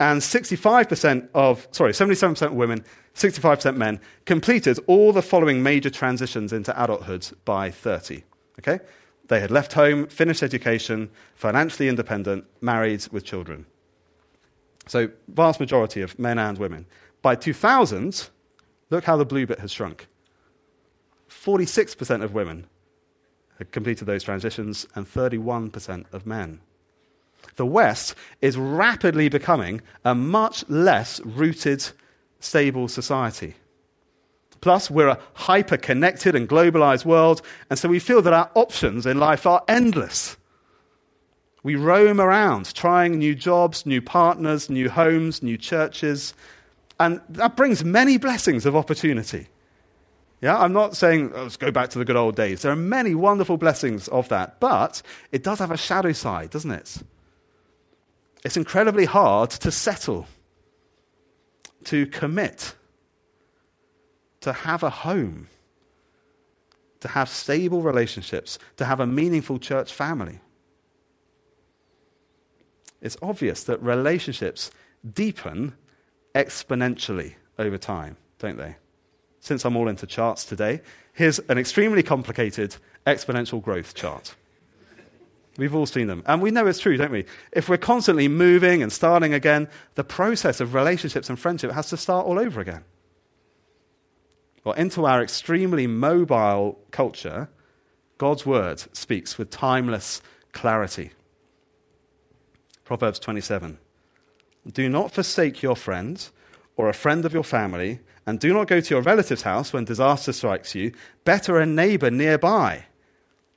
and 0.00 0.20
65% 0.20 1.28
of, 1.34 1.68
sorry, 1.70 1.92
77% 1.92 2.46
of 2.46 2.52
women, 2.54 2.84
65% 3.14 3.76
men, 3.76 4.00
completed 4.26 4.80
all 4.88 5.12
the 5.12 5.22
following 5.22 5.62
major 5.62 5.90
transitions 5.90 6.52
into 6.52 6.82
adulthood 6.82 7.30
by 7.44 7.70
30, 7.70 8.24
okay? 8.58 8.80
They 9.28 9.38
had 9.38 9.52
left 9.52 9.74
home, 9.74 10.08
finished 10.08 10.42
education, 10.42 11.08
financially 11.36 11.88
independent, 11.88 12.44
married 12.60 13.06
with 13.12 13.24
children. 13.24 13.66
So, 14.86 15.08
vast 15.28 15.60
majority 15.60 16.02
of 16.02 16.18
men 16.18 16.38
and 16.38 16.58
women. 16.58 16.86
By 17.22 17.36
2000, 17.36 18.28
look 18.90 19.04
how 19.04 19.16
the 19.16 19.24
blue 19.24 19.46
bit 19.46 19.60
has 19.60 19.72
shrunk. 19.72 20.06
46% 21.28 22.22
of 22.22 22.34
women 22.34 22.66
had 23.58 23.72
completed 23.72 24.06
those 24.06 24.22
transitions, 24.22 24.86
and 24.94 25.06
31% 25.06 26.04
of 26.12 26.26
men. 26.26 26.60
The 27.56 27.66
West 27.66 28.14
is 28.40 28.56
rapidly 28.56 29.28
becoming 29.28 29.80
a 30.04 30.14
much 30.14 30.68
less 30.68 31.20
rooted, 31.20 31.84
stable 32.40 32.88
society. 32.88 33.54
Plus, 34.60 34.90
we're 34.90 35.08
a 35.08 35.20
hyper 35.34 35.76
connected 35.76 36.34
and 36.34 36.48
globalized 36.48 37.04
world, 37.04 37.42
and 37.68 37.78
so 37.78 37.88
we 37.88 37.98
feel 37.98 38.22
that 38.22 38.32
our 38.32 38.50
options 38.54 39.06
in 39.06 39.18
life 39.18 39.46
are 39.46 39.62
endless. 39.68 40.36
We 41.64 41.76
roam 41.76 42.20
around 42.20 42.74
trying 42.74 43.18
new 43.18 43.34
jobs, 43.34 43.86
new 43.86 44.02
partners, 44.02 44.68
new 44.68 44.90
homes, 44.90 45.42
new 45.42 45.56
churches, 45.56 46.34
and 47.00 47.20
that 47.30 47.56
brings 47.56 47.82
many 47.82 48.18
blessings 48.18 48.66
of 48.66 48.76
opportunity. 48.76 49.48
Yeah, 50.42 50.58
I'm 50.58 50.74
not 50.74 50.94
saying 50.94 51.32
oh, 51.34 51.44
let's 51.44 51.56
go 51.56 51.70
back 51.70 51.88
to 51.90 51.98
the 51.98 52.04
good 52.04 52.16
old 52.16 52.36
days. 52.36 52.60
There 52.60 52.70
are 52.70 52.76
many 52.76 53.14
wonderful 53.14 53.56
blessings 53.56 54.08
of 54.08 54.28
that, 54.28 54.60
but 54.60 55.00
it 55.32 55.42
does 55.42 55.58
have 55.58 55.70
a 55.70 55.78
shadow 55.78 56.12
side, 56.12 56.50
doesn't 56.50 56.70
it? 56.70 56.98
It's 58.44 58.58
incredibly 58.58 59.06
hard 59.06 59.48
to 59.50 59.70
settle, 59.70 60.26
to 61.84 62.04
commit, 62.08 62.74
to 64.42 64.52
have 64.52 64.82
a 64.82 64.90
home, 64.90 65.48
to 67.00 67.08
have 67.08 67.30
stable 67.30 67.80
relationships, 67.80 68.58
to 68.76 68.84
have 68.84 69.00
a 69.00 69.06
meaningful 69.06 69.58
church 69.58 69.94
family. 69.94 70.40
It's 73.04 73.16
obvious 73.22 73.62
that 73.64 73.80
relationships 73.80 74.72
deepen 75.08 75.74
exponentially 76.34 77.34
over 77.56 77.78
time, 77.78 78.16
don't 78.40 78.56
they? 78.56 78.74
since 79.44 79.66
I'm 79.66 79.76
all 79.76 79.88
into 79.88 80.06
charts 80.06 80.46
today, 80.46 80.80
here's 81.12 81.38
an 81.38 81.58
extremely 81.58 82.02
complicated 82.02 82.76
exponential 83.06 83.62
growth 83.62 83.94
chart. 83.94 84.34
We've 85.58 85.74
all 85.74 85.84
seen 85.84 86.06
them. 86.06 86.22
And 86.26 86.40
we 86.40 86.50
know 86.50 86.66
it's 86.66 86.78
true, 86.78 86.96
don't 86.96 87.12
we? 87.12 87.26
If 87.52 87.68
we're 87.68 87.76
constantly 87.76 88.26
moving 88.26 88.82
and 88.82 88.90
starting 88.90 89.34
again, 89.34 89.68
the 89.96 90.02
process 90.02 90.60
of 90.60 90.72
relationships 90.72 91.28
and 91.28 91.38
friendship 91.38 91.72
has 91.72 91.90
to 91.90 91.98
start 91.98 92.26
all 92.26 92.38
over 92.38 92.58
again. 92.58 92.84
Well, 94.64 94.74
into 94.74 95.04
our 95.04 95.22
extremely 95.22 95.86
mobile 95.86 96.78
culture, 96.90 97.50
God's 98.16 98.46
word 98.46 98.82
speaks 98.96 99.36
with 99.36 99.50
timeless 99.50 100.22
clarity. 100.52 101.10
Proverbs 102.84 103.18
27 103.18 103.78
Do 104.70 104.88
not 104.88 105.12
forsake 105.12 105.62
your 105.62 105.76
friend 105.76 106.28
or 106.76 106.88
a 106.88 106.94
friend 106.94 107.24
of 107.24 107.32
your 107.32 107.44
family 107.44 108.00
and 108.26 108.40
do 108.40 108.52
not 108.52 108.68
go 108.68 108.80
to 108.80 108.94
your 108.94 109.02
relative's 109.02 109.42
house 109.42 109.72
when 109.72 109.84
disaster 109.84 110.32
strikes 110.32 110.74
you. 110.74 110.92
Better 111.24 111.58
a 111.58 111.66
neighbor 111.66 112.10
nearby 112.10 112.84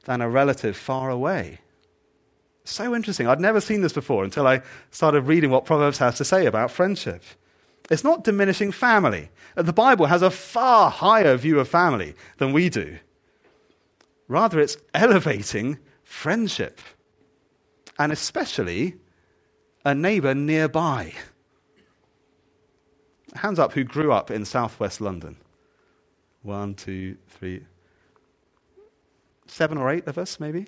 than 0.06 0.22
a 0.22 0.30
relative 0.30 0.76
far 0.76 1.10
away. 1.10 1.60
So 2.64 2.94
interesting. 2.94 3.28
I'd 3.28 3.40
never 3.40 3.62
seen 3.62 3.82
this 3.82 3.94
before 3.94 4.24
until 4.24 4.46
I 4.46 4.62
started 4.92 5.22
reading 5.22 5.52
what 5.52 5.66
Proverbs 5.66 6.00
has 6.00 6.18
to 6.18 6.26
say 6.26 6.46
about 6.46 6.72
friendship. 6.72 7.24
It's 7.90 8.04
not 8.04 8.26
diminishing 8.26 8.74
family. 8.74 9.30
The 9.56 9.72
Bible 9.72 10.08
has 10.08 10.22
a 10.22 10.30
far 10.30 10.92
higher 10.92 11.38
view 11.38 11.60
of 11.60 11.70
family 11.70 12.14
than 12.38 12.52
we 12.52 12.70
do. 12.70 12.98
Rather, 14.28 14.60
it's 14.60 14.78
elevating 14.94 15.80
friendship, 16.04 16.82
and 17.98 18.12
especially 18.12 18.96
a 19.88 19.96
neighbor 19.96 20.36
nearby 20.36 21.14
hands 23.36 23.58
up 23.58 23.72
who 23.72 23.86
grew 23.86 24.12
up 24.12 24.30
in 24.30 24.44
southwest 24.44 25.00
London. 25.00 25.38
One, 26.44 26.76
two, 26.76 27.16
three, 27.30 27.64
seven 29.48 29.78
or 29.78 29.90
eight 29.90 30.06
of 30.06 30.18
us, 30.18 30.42
maybe. 30.42 30.68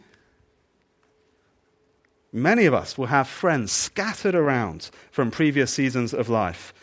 Many 2.32 2.66
of 2.66 2.74
us 2.74 2.98
will 2.98 3.08
have 3.08 3.28
friends 3.28 3.74
scattered 3.74 4.36
around 4.36 4.90
from 5.12 5.32
previous 5.32 5.74
seasons 5.74 6.14
of 6.14 6.30
life, 6.30 6.74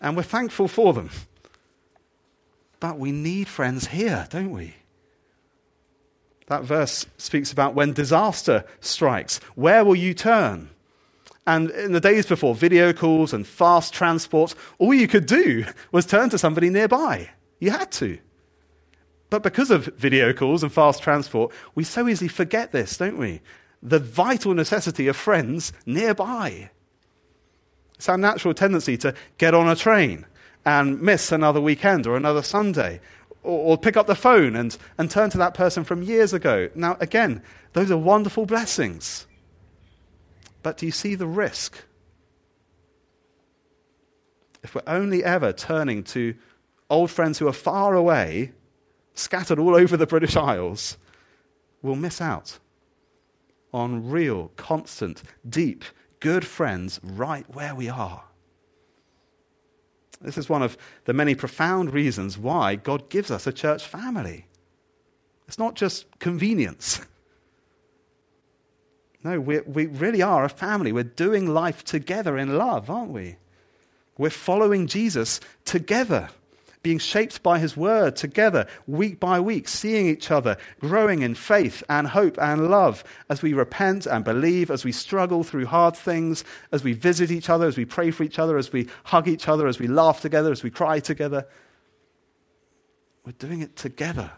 and 0.00 0.16
we're 0.16 0.24
thankful 0.24 0.66
for 0.66 0.94
them. 0.94 1.10
But 2.80 2.98
we 2.98 3.12
need 3.12 3.46
friends 3.46 3.86
here, 3.86 4.26
don't 4.30 4.50
we? 4.50 4.74
That 6.48 6.64
verse 6.64 7.06
speaks 7.18 7.52
about 7.52 7.74
when 7.74 7.92
disaster 7.92 8.64
strikes. 8.80 9.38
Where 9.54 9.84
will 9.84 9.96
you 9.96 10.12
turn? 10.12 10.70
And 11.46 11.70
in 11.70 11.92
the 11.92 12.00
days 12.00 12.26
before 12.26 12.54
video 12.54 12.92
calls 12.92 13.32
and 13.32 13.46
fast 13.46 13.94
transport, 13.94 14.54
all 14.78 14.92
you 14.92 15.06
could 15.06 15.26
do 15.26 15.64
was 15.92 16.04
turn 16.04 16.28
to 16.30 16.38
somebody 16.38 16.70
nearby. 16.70 17.30
You 17.60 17.70
had 17.70 17.92
to. 17.92 18.18
But 19.30 19.42
because 19.42 19.70
of 19.70 19.86
video 19.96 20.32
calls 20.32 20.62
and 20.62 20.72
fast 20.72 21.02
transport, 21.02 21.52
we 21.74 21.84
so 21.84 22.08
easily 22.08 22.28
forget 22.28 22.72
this, 22.72 22.96
don't 22.96 23.18
we? 23.18 23.40
The 23.82 23.98
vital 23.98 24.54
necessity 24.54 25.06
of 25.08 25.16
friends 25.16 25.72
nearby. 25.84 26.70
It's 27.94 28.08
our 28.08 28.18
natural 28.18 28.54
tendency 28.54 28.96
to 28.98 29.14
get 29.38 29.54
on 29.54 29.68
a 29.68 29.76
train 29.76 30.26
and 30.64 31.00
miss 31.00 31.32
another 31.32 31.60
weekend 31.60 32.06
or 32.06 32.16
another 32.16 32.42
Sunday, 32.42 33.00
or, 33.42 33.70
or, 33.70 33.78
pick 33.78 33.96
up 33.96 34.08
the 34.08 34.16
phone 34.16 34.56
and, 34.56 34.76
and 34.98 35.08
turn 35.08 35.30
to 35.30 35.38
that 35.38 35.54
person 35.54 35.84
from 35.84 36.02
years 36.02 36.32
ago. 36.32 36.68
Now, 36.74 36.96
again, 37.00 37.40
those 37.72 37.90
are 37.92 37.96
wonderful 37.96 38.46
blessings. 38.46 39.26
But 40.66 40.78
do 40.78 40.86
you 40.86 40.90
see 40.90 41.14
the 41.14 41.28
risk? 41.28 41.78
If 44.64 44.74
we're 44.74 44.82
only 44.88 45.22
ever 45.22 45.52
turning 45.52 46.02
to 46.02 46.34
old 46.90 47.12
friends 47.12 47.38
who 47.38 47.46
are 47.46 47.52
far 47.52 47.94
away, 47.94 48.50
scattered 49.14 49.60
all 49.60 49.76
over 49.76 49.96
the 49.96 50.08
British 50.08 50.34
Isles, 50.34 50.98
we'll 51.82 51.94
miss 51.94 52.20
out 52.20 52.58
on 53.72 54.10
real, 54.10 54.50
constant, 54.56 55.22
deep, 55.48 55.84
good 56.18 56.44
friends 56.44 56.98
right 57.00 57.46
where 57.54 57.76
we 57.76 57.88
are. 57.88 58.24
This 60.20 60.36
is 60.36 60.48
one 60.48 60.64
of 60.64 60.76
the 61.04 61.12
many 61.12 61.36
profound 61.36 61.94
reasons 61.94 62.36
why 62.36 62.74
God 62.74 63.08
gives 63.08 63.30
us 63.30 63.46
a 63.46 63.52
church 63.52 63.86
family. 63.86 64.46
It's 65.46 65.60
not 65.60 65.76
just 65.76 66.18
convenience. 66.18 67.02
No, 69.24 69.40
we, 69.40 69.60
we 69.60 69.86
really 69.86 70.22
are 70.22 70.44
a 70.44 70.48
family. 70.48 70.92
We're 70.92 71.04
doing 71.04 71.52
life 71.52 71.84
together 71.84 72.38
in 72.38 72.56
love, 72.56 72.90
aren't 72.90 73.10
we? 73.10 73.36
We're 74.18 74.30
following 74.30 74.86
Jesus 74.86 75.40
together 75.64 76.30
being 76.86 76.98
shaped 77.00 77.42
by 77.42 77.58
His 77.58 77.76
Word 77.76 78.14
together, 78.14 78.64
week 78.86 79.18
by 79.18 79.40
week, 79.40 79.66
seeing 79.66 80.06
each 80.06 80.30
other, 80.30 80.56
growing 80.78 81.22
in 81.22 81.34
faith 81.34 81.82
and 81.88 82.06
hope 82.06 82.38
and 82.40 82.70
love 82.70 83.02
as 83.28 83.42
we 83.42 83.54
repent 83.54 84.06
and 84.06 84.24
believe, 84.24 84.70
as 84.70 84.84
we 84.84 84.92
struggle 84.92 85.42
through 85.42 85.66
hard 85.66 85.96
things, 85.96 86.44
as 86.70 86.84
we 86.84 86.92
visit 86.92 87.32
each 87.32 87.50
other, 87.50 87.66
as 87.66 87.76
we 87.76 87.84
pray 87.84 88.12
for 88.12 88.22
each 88.22 88.38
other, 88.38 88.56
as 88.56 88.72
we 88.72 88.86
hug 89.02 89.26
each 89.26 89.48
other, 89.48 89.66
as 89.66 89.80
we 89.80 89.88
laugh 89.88 90.20
together, 90.20 90.52
as 90.52 90.62
we 90.62 90.70
cry 90.70 91.00
together. 91.00 91.48
We're 93.24 93.32
doing 93.32 93.62
it 93.62 93.74
together. 93.74 94.30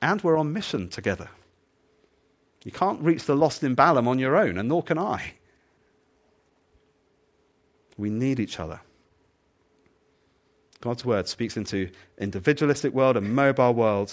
And 0.00 0.22
we're 0.22 0.38
on 0.38 0.54
mission 0.54 0.88
together. 0.88 1.28
You 2.64 2.72
can't 2.72 3.00
reach 3.02 3.24
the 3.24 3.36
lost 3.36 3.62
in 3.62 3.74
Balham 3.74 4.08
on 4.08 4.18
your 4.18 4.36
own, 4.36 4.58
and 4.58 4.68
nor 4.68 4.82
can 4.82 4.98
I. 4.98 5.34
We 7.96 8.10
need 8.10 8.40
each 8.40 8.58
other. 8.58 8.80
God's 10.80 11.04
word 11.04 11.28
speaks 11.28 11.56
into 11.56 11.90
individualistic 12.18 12.92
world 12.92 13.16
and 13.16 13.34
mobile 13.34 13.72
world. 13.72 14.12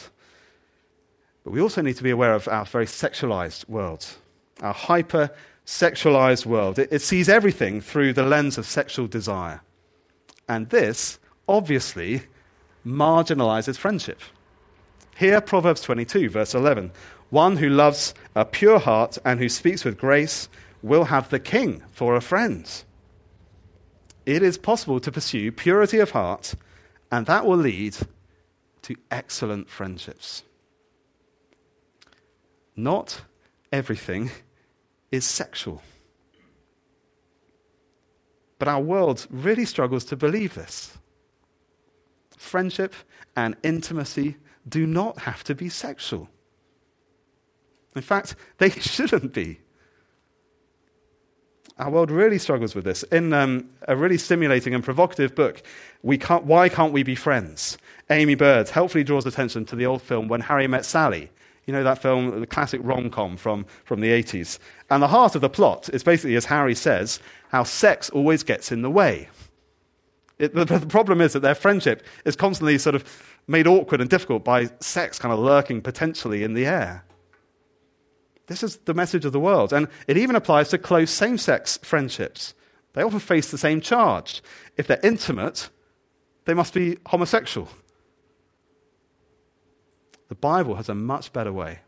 But 1.44 1.52
we 1.52 1.62
also 1.62 1.82
need 1.82 1.98
to 1.98 2.04
be 2.04 2.12
aware 2.12 2.34
of 2.34 2.48
our 2.48 2.66
very 2.66 2.86
sexualized 2.86 3.68
world, 3.68 4.06
our 4.62 4.74
hyper 4.74 5.32
sexualized 5.66 6.46
world. 6.46 6.78
It, 6.78 6.90
it 6.92 7.02
sees 7.02 7.30
everything 7.30 7.82
through 7.82 8.14
the 8.14 8.24
lens 8.24 8.58
of 8.58 8.66
sexual 8.66 9.08
desire. 9.08 9.62
And 10.48 10.70
this, 10.70 11.20
obviously, 11.48 12.24
marginalizes 12.86 13.78
friendship. 13.78 14.20
Here, 15.16 15.42
Proverbs 15.42 15.82
22, 15.82 16.30
verse 16.30 16.54
11 16.54 16.92
One 17.32 17.58
who 17.58 17.70
loves 17.70 18.14
a 18.36 18.46
pure 18.46 18.80
heart 18.80 19.18
and 19.26 19.40
who 19.40 19.50
speaks 19.50 19.84
with 19.84 19.98
grace 19.98 20.48
will 20.84 21.06
have 21.06 21.30
the 21.30 21.40
king 21.40 21.84
for 21.92 22.16
a 22.16 22.22
friend 22.22 22.70
it 24.26 24.44
is 24.44 24.58
possible 24.58 25.00
to 25.00 25.12
pursue 25.12 25.52
purity 25.52 26.00
of 26.00 26.12
heart, 26.12 26.56
and 27.12 27.26
that 27.26 27.46
will 27.46 27.58
lead 27.58 27.98
to 28.84 28.96
excellent 29.10 29.70
friendships. 29.70 30.44
Not 32.76 33.22
everything 33.72 34.32
is 35.12 35.26
sexual. 35.26 35.82
But 38.60 38.68
our 38.68 38.82
world 38.82 39.28
really 39.30 39.66
struggles 39.66 40.06
to 40.06 40.16
believe 40.16 40.54
this. 40.54 40.98
Friendship 42.38 42.94
and 43.36 43.56
intimacy 43.64 44.38
do 44.68 44.86
not 44.86 45.20
have 45.20 45.44
to 45.46 45.56
be 45.56 45.68
sexual. 45.68 46.30
In 47.96 48.02
fact, 48.02 48.36
they 48.58 48.70
shouldn't 48.70 49.34
be. 49.34 49.60
Our 51.78 51.90
world 51.90 52.12
really 52.12 52.38
struggles 52.38 52.76
with 52.76 52.84
this. 52.84 53.04
In 53.04 53.34
um, 53.34 53.70
a 53.88 53.96
really 53.96 54.18
stimulating 54.18 54.76
and 54.76 54.84
provocative 54.84 55.34
book, 55.34 55.64
we 56.04 56.18
can't, 56.18 56.46
Why 56.46 56.70
Can't 56.70 56.94
We 56.94 57.02
Be 57.02 57.16
Friends? 57.16 57.78
Aimee 58.10 58.36
Byrd 58.36 58.70
helpfully 58.70 59.04
draws 59.04 59.26
attention 59.26 59.66
to 59.66 59.76
the 59.76 59.86
old 59.86 60.02
film 60.02 60.28
When 60.28 60.42
Harry 60.42 60.68
Met 60.68 60.86
Sally. 60.86 61.32
You 61.66 61.74
know 61.74 61.84
that 61.84 62.02
film, 62.02 62.40
the 62.40 62.48
classic 62.48 62.82
rom 62.84 63.10
com 63.10 63.38
from, 63.38 63.66
from 63.86 64.02
the 64.02 64.10
80s. 64.10 64.60
And 64.90 65.02
the 65.02 65.08
heart 65.08 65.36
of 65.36 65.42
the 65.42 65.50
plot 65.50 65.90
is 65.94 66.04
basically, 66.04 66.36
as 66.36 66.46
Harry 66.46 66.76
says, 66.76 67.20
how 67.50 67.64
sex 67.64 68.10
always 68.10 68.44
gets 68.44 68.72
in 68.72 68.82
the 68.82 68.90
way. 68.90 69.30
It, 70.38 70.54
the, 70.56 70.66
the 70.66 70.86
problem 70.88 71.22
is 71.22 71.34
that 71.34 71.42
their 71.42 71.56
friendship 71.56 72.04
is 72.26 72.36
constantly 72.36 72.78
sort 72.80 72.96
of 72.96 73.06
made 73.48 73.68
awkward 73.68 74.02
and 74.02 74.10
difficult 74.10 74.44
by 74.44 74.70
sex 74.80 75.20
kind 75.20 75.32
of 75.32 75.40
lurking 75.40 75.82
potentially 75.82 76.44
in 76.44 76.54
the 76.56 76.66
air. 76.66 77.06
This 78.52 78.64
is 78.64 78.76
the 78.80 78.94
message 78.94 79.24
of 79.24 79.32
the 79.32 79.40
world. 79.40 79.72
And 79.72 79.88
it 80.08 80.18
even 80.18 80.36
applies 80.36 80.68
to 80.70 80.78
close 80.78 81.10
same 81.10 81.38
sex 81.38 81.80
friendships. 81.84 82.54
They 82.92 83.02
often 83.02 83.22
face 83.22 83.50
the 83.50 83.58
same 83.58 83.80
charge. 83.80 84.44
If 84.76 84.88
they're 84.88 85.00
intimate, 85.02 85.70
they 86.44 86.54
must 86.54 86.74
be 86.74 86.98
homosexual. 87.06 87.70
The 90.28 90.36
Bible 90.36 90.76
has 90.76 90.90
a 90.90 90.94
much 90.94 91.32
better 91.32 91.54
way. 91.54 91.80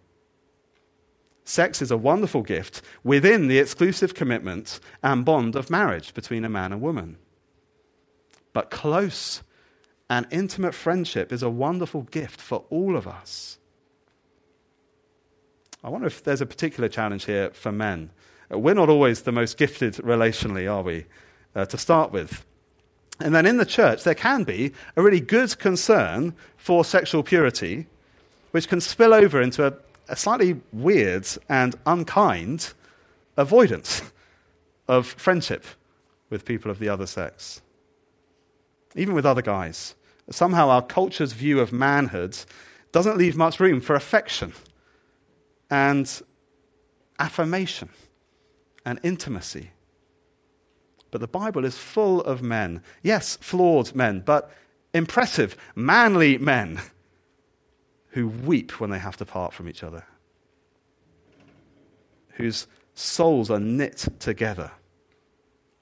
Sex 1.43 1.81
is 1.81 1.91
a 1.91 1.97
wonderful 1.97 2.43
gift 2.43 2.81
within 3.03 3.49
the 3.49 3.59
exclusive 3.59 4.13
commitment 4.13 4.79
and 5.03 5.25
bond 5.25 5.57
of 5.57 5.69
marriage 5.69 6.13
between 6.13 6.45
a 6.45 6.49
man 6.49 6.71
and 6.71 6.81
woman. 6.81 7.17
But 8.53 8.71
close 8.71 9.43
and 10.09 10.25
intimate 10.31 10.75
friendship 10.75 11.33
is 11.33 11.43
a 11.43 11.49
wonderful 11.49 12.03
gift 12.03 12.39
for 12.39 12.63
all 12.69 12.95
of 12.95 13.05
us. 13.05 13.59
I 15.83 15.89
wonder 15.89 16.07
if 16.07 16.23
there's 16.23 16.39
a 16.39 16.45
particular 16.45 16.87
challenge 16.87 17.25
here 17.25 17.49
for 17.49 17.71
men. 17.71 18.09
Uh, 18.51 18.57
we're 18.57 18.73
not 18.73 18.89
always 18.89 19.23
the 19.23 19.33
most 19.33 19.57
gifted 19.57 19.95
relationally, 19.95 20.71
are 20.71 20.81
we, 20.81 21.05
uh, 21.55 21.65
to 21.65 21.77
start 21.77 22.11
with? 22.11 22.45
And 23.19 23.35
then 23.35 23.45
in 23.45 23.57
the 23.57 23.65
church, 23.65 24.03
there 24.03 24.15
can 24.15 24.43
be 24.43 24.71
a 24.95 25.01
really 25.01 25.19
good 25.19 25.57
concern 25.59 26.33
for 26.55 26.85
sexual 26.85 27.21
purity, 27.21 27.87
which 28.51 28.69
can 28.69 28.79
spill 28.79 29.13
over 29.13 29.41
into 29.41 29.67
a, 29.67 29.73
a 30.07 30.15
slightly 30.15 30.61
weird 30.71 31.27
and 31.49 31.75
unkind 31.85 32.73
avoidance 33.35 34.01
of 34.87 35.05
friendship 35.05 35.65
with 36.29 36.45
people 36.45 36.71
of 36.71 36.79
the 36.79 36.87
other 36.87 37.05
sex, 37.05 37.61
even 38.95 39.13
with 39.13 39.25
other 39.25 39.41
guys. 39.41 39.95
Somehow, 40.29 40.69
our 40.69 40.81
culture's 40.81 41.33
view 41.33 41.59
of 41.59 41.73
manhood 41.73 42.37
doesn't 42.93 43.17
leave 43.17 43.35
much 43.35 43.59
room 43.59 43.81
for 43.81 43.95
affection 43.95 44.53
and 45.73 46.21
affirmation 47.17 47.89
and 48.85 48.99
intimacy. 49.01 49.71
But 51.09 51.19
the 51.19 51.27
Bible 51.27 51.65
is 51.65 51.79
full 51.79 52.21
of 52.21 52.43
men. 52.43 52.83
Yes, 53.01 53.37
flawed 53.41 53.95
men, 53.95 54.21
but 54.23 54.51
impressive, 54.93 55.57
manly 55.73 56.37
men 56.37 56.79
who 58.09 58.27
weep 58.27 58.79
when 58.79 58.91
they 58.91 58.99
have 58.99 59.17
to 59.17 59.25
part 59.25 59.51
from 59.51 59.67
each 59.67 59.83
other, 59.83 60.05
whose 62.33 62.67
souls 62.93 63.49
are 63.49 63.59
knit 63.59 64.05
together, 64.19 64.69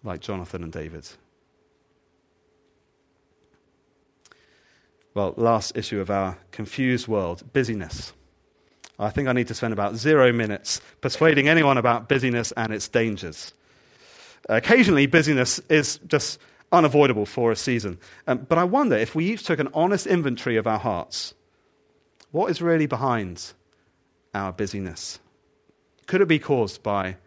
like 0.06 0.22
Jonathan 0.22 0.64
and 0.64 0.72
David. 0.72 1.06
Well, 5.14 5.34
last 5.36 5.76
issue 5.76 6.00
of 6.00 6.10
our 6.10 6.38
confused 6.52 7.10
world 7.10 7.52
busyness. 7.52 8.14
I 9.02 9.10
think 9.10 9.28
I 9.28 9.34
need 9.34 9.48
to 9.48 9.54
spend 9.54 9.74
about 9.74 9.96
zero 9.96 10.32
minutes 10.32 10.82
persuading 11.02 11.48
anyone 11.48 11.78
about 11.78 12.08
busyness 12.08 12.52
and 12.54 12.74
its 12.74 12.88
dangers. 12.88 13.54
Occasionally, 14.50 15.08
busyness 15.08 15.60
is 15.70 16.00
just 16.08 16.40
unavoidable 16.72 17.26
for 17.26 17.52
a 17.52 17.56
season. 17.56 18.00
Um, 18.28 18.40
but 18.48 18.58
I 18.58 18.64
wonder 18.64 18.96
if 18.96 19.16
we 19.16 19.32
each 19.32 19.44
took 19.44 19.60
an 19.60 19.70
honest 19.74 20.08
inventory 20.08 20.56
of 20.56 20.68
our 20.68 20.80
hearts, 20.80 21.34
what 22.32 22.50
is 22.50 22.62
really 22.62 22.86
behind 22.86 23.54
our 24.34 24.54
busyness? 24.54 25.20
Could 26.08 26.22
it 26.22 26.28
be 26.28 26.40
caused 26.40 26.82
by 26.82 27.18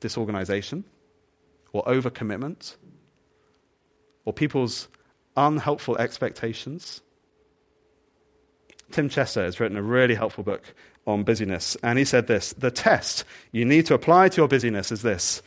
disorganization 0.00 0.84
or 1.72 1.82
overcommitment 1.84 2.76
or 4.24 4.32
people's 4.32 4.88
unhelpful 5.36 5.96
expectations. 5.98 7.00
Tim 8.90 9.08
Chester 9.08 9.42
has 9.42 9.58
written 9.58 9.76
a 9.76 9.82
really 9.82 10.14
helpful 10.14 10.44
book 10.44 10.74
on 11.06 11.22
busyness, 11.22 11.76
and 11.82 11.98
he 11.98 12.04
said 12.04 12.26
this 12.26 12.52
The 12.54 12.70
test 12.70 13.24
you 13.52 13.64
need 13.64 13.86
to 13.86 13.94
apply 13.94 14.28
to 14.30 14.40
your 14.40 14.48
busyness 14.48 14.90
is 14.92 15.02
this 15.02 15.42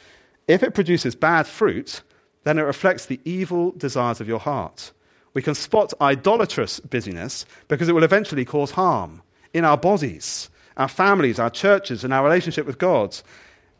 if 0.48 0.64
it 0.64 0.74
produces 0.74 1.16
bad 1.16 1.46
fruit, 1.46 2.02
then 2.44 2.58
it 2.58 2.64
reflects 2.64 3.06
the 3.06 3.20
evil 3.26 3.72
desires 3.72 4.22
of 4.22 4.28
your 4.28 4.40
heart. 4.40 4.92
We 5.34 5.42
can 5.42 5.56
spot 5.56 5.94
idolatrous 6.02 6.80
busyness 6.80 7.46
because 7.68 7.90
it 7.90 7.94
will 7.94 8.04
eventually 8.04 8.46
cause 8.46 8.72
harm 8.72 9.22
in 9.54 9.66
our 9.66 9.78
bodies, 9.78 10.50
our 10.78 10.88
families, 10.88 11.40
our 11.40 11.50
churches, 11.50 12.04
and 12.04 12.14
our 12.14 12.24
relationship 12.24 12.66
with 12.66 12.78
God. 12.78 13.18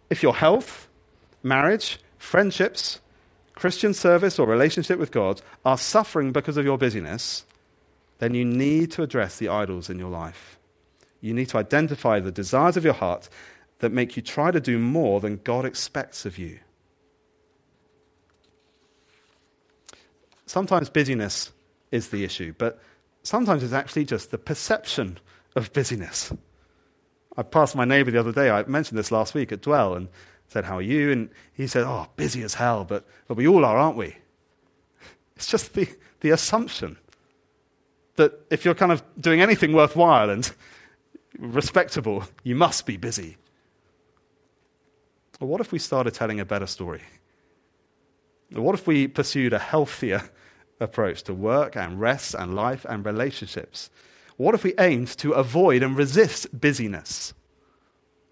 If 0.10 0.22
your 0.22 0.36
health, 0.36 0.88
marriage, 1.42 2.00
friendships, 2.18 3.00
Christian 3.56 3.94
service, 3.94 4.38
or 4.38 4.46
relationship 4.46 5.00
with 5.00 5.12
God 5.12 5.42
are 5.66 5.78
suffering 5.78 6.32
because 6.32 6.58
of 6.58 6.66
your 6.66 6.78
busyness, 6.78 7.46
then 8.20 8.34
you 8.34 8.46
need 8.46 8.92
to 8.92 9.04
address 9.04 9.38
the 9.38 9.50
idols 9.50 9.90
in 9.90 9.98
your 9.98 10.10
life. 10.10 10.60
You 11.28 11.34
need 11.34 11.50
to 11.50 11.58
identify 11.58 12.20
the 12.20 12.32
desires 12.32 12.78
of 12.78 12.86
your 12.86 12.94
heart 12.94 13.28
that 13.80 13.92
make 13.92 14.16
you 14.16 14.22
try 14.22 14.50
to 14.50 14.62
do 14.62 14.80
more 14.80 15.20
than 15.20 15.42
God 15.44 15.66
expects 15.66 16.26
of 16.26 16.38
you. 16.38 16.60
Sometimes 20.46 20.90
busyness 20.90 21.52
is 21.92 22.10
the 22.10 22.24
issue, 22.24 22.54
but 22.58 22.80
sometimes 23.24 23.62
it's 23.62 23.74
actually 23.74 24.06
just 24.06 24.32
the 24.32 24.38
perception 24.38 25.20
of 25.56 25.74
busyness. 25.74 26.32
I 27.36 27.44
passed 27.44 27.76
my 27.76 27.86
neighbor 27.86 28.10
the 28.10 28.20
other 28.20 28.32
day. 28.32 28.50
I 28.50 28.64
mentioned 28.64 28.98
this 28.98 29.12
last 29.12 29.34
week 29.34 29.52
at 29.52 29.62
Dwell 29.62 29.94
and 29.96 30.08
said, 30.48 30.64
How 30.64 30.78
are 30.78 30.82
you? 30.82 31.12
And 31.12 31.30
he 31.54 31.68
said, 31.68 31.84
Oh, 31.84 32.08
busy 32.16 32.42
as 32.44 32.54
hell, 32.54 32.86
but, 32.86 33.06
but 33.28 33.36
we 33.36 33.48
all 33.48 33.66
are, 33.66 33.78
aren't 33.78 33.98
we? 33.98 34.16
It's 35.36 35.48
just 35.48 35.74
the, 35.74 35.88
the 36.22 36.32
assumption 36.32 36.98
that 38.16 38.34
if 38.50 38.66
you're 38.66 38.74
kind 38.74 38.92
of 38.92 39.04
doing 39.20 39.42
anything 39.42 39.74
worthwhile 39.74 40.30
and 40.30 40.52
respectable, 41.38 42.24
you 42.44 42.56
must 42.56 42.86
be 42.86 42.98
busy. 42.98 43.38
What 45.40 45.62
if 45.62 45.72
we 45.72 45.80
started 45.80 46.14
telling 46.14 46.40
a 46.40 46.46
better 46.46 46.66
story? 46.66 47.04
What 48.52 48.74
if 48.74 48.88
we 48.88 49.08
pursued 49.08 49.54
a 49.54 49.60
healthier 49.60 50.30
approach 50.80 51.24
to 51.24 51.34
work 51.34 51.76
and 51.76 52.00
rest 52.00 52.34
and 52.34 52.56
life 52.56 52.86
and 52.90 53.06
relationships? 53.06 53.90
What 54.38 54.56
if 54.56 54.64
we 54.64 54.74
aimed 54.80 55.10
to 55.20 55.34
avoid 55.34 55.84
and 55.84 55.98
resist 55.98 56.48
busyness 56.60 57.34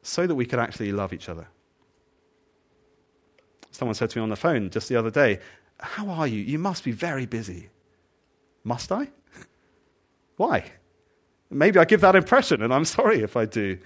so 0.02 0.26
that 0.26 0.36
we 0.36 0.46
could 0.46 0.60
actually 0.60 0.92
love 0.92 1.14
each 1.14 1.30
other? 1.30 1.48
Someone 3.72 3.96
said 3.96 4.10
to 4.12 4.20
me 4.20 4.24
on 4.24 4.30
the 4.30 4.36
phone 4.36 4.70
just 4.70 4.88
the 4.88 4.96
other 4.96 5.12
day, 5.12 5.40
How 5.80 6.08
are 6.10 6.28
you? 6.28 6.42
You 6.42 6.58
must 6.58 6.84
be 6.84 6.92
very 6.92 7.26
busy. 7.26 7.70
Must 8.64 8.92
I? 8.92 9.10
Why? 10.38 10.72
Maybe 11.50 11.80
I 11.80 11.86
give 11.86 12.02
that 12.02 12.16
impression, 12.16 12.62
and 12.62 12.74
I'm 12.74 12.86
sorry 12.86 13.22
if 13.22 13.38
I 13.38 13.46
do. 13.46 13.78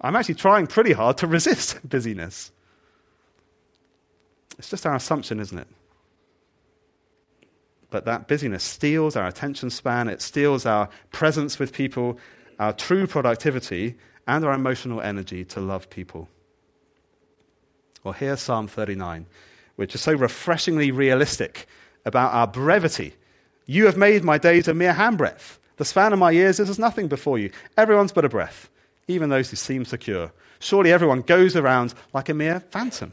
I'm 0.00 0.16
actually 0.16 0.36
trying 0.36 0.66
pretty 0.66 0.92
hard 0.92 1.18
to 1.18 1.26
resist 1.38 1.86
busyness. 1.88 2.50
It's 4.58 4.70
just 4.70 4.86
our 4.86 4.94
assumption, 4.94 5.40
isn't 5.40 5.58
it? 5.58 5.68
But 7.90 8.04
that 8.06 8.26
busyness 8.26 8.64
steals 8.64 9.16
our 9.16 9.26
attention 9.26 9.70
span, 9.70 10.08
it 10.08 10.20
steals 10.20 10.66
our 10.66 10.88
presence 11.12 11.58
with 11.58 11.72
people, 11.72 12.18
our 12.58 12.72
true 12.72 13.06
productivity, 13.06 13.96
and 14.26 14.44
our 14.44 14.52
emotional 14.52 15.00
energy 15.00 15.44
to 15.44 15.60
love 15.60 15.90
people. 15.90 16.28
Well, 18.02 18.14
here's 18.14 18.40
Psalm 18.40 18.68
39, 18.68 19.26
which 19.76 19.94
is 19.94 20.00
so 20.00 20.12
refreshingly 20.12 20.90
realistic 20.90 21.66
about 22.04 22.34
our 22.34 22.46
brevity. 22.46 23.14
You 23.66 23.86
have 23.86 23.96
made 23.96 24.24
my 24.24 24.38
days 24.38 24.68
a 24.68 24.74
mere 24.74 24.92
handbreadth. 24.92 25.58
The 25.76 25.84
span 25.84 26.12
of 26.12 26.18
my 26.18 26.30
years 26.30 26.60
is 26.60 26.70
as 26.70 26.78
nothing 26.78 27.08
before 27.08 27.38
you. 27.38 27.50
Everyone's 27.76 28.12
but 28.12 28.24
a 28.24 28.28
breath, 28.28 28.70
even 29.08 29.28
those 29.28 29.50
who 29.50 29.56
seem 29.56 29.84
secure. 29.84 30.32
Surely 30.58 30.92
everyone 30.92 31.22
goes 31.22 31.56
around 31.56 31.94
like 32.12 32.28
a 32.28 32.34
mere 32.34 32.60
phantom. 32.60 33.12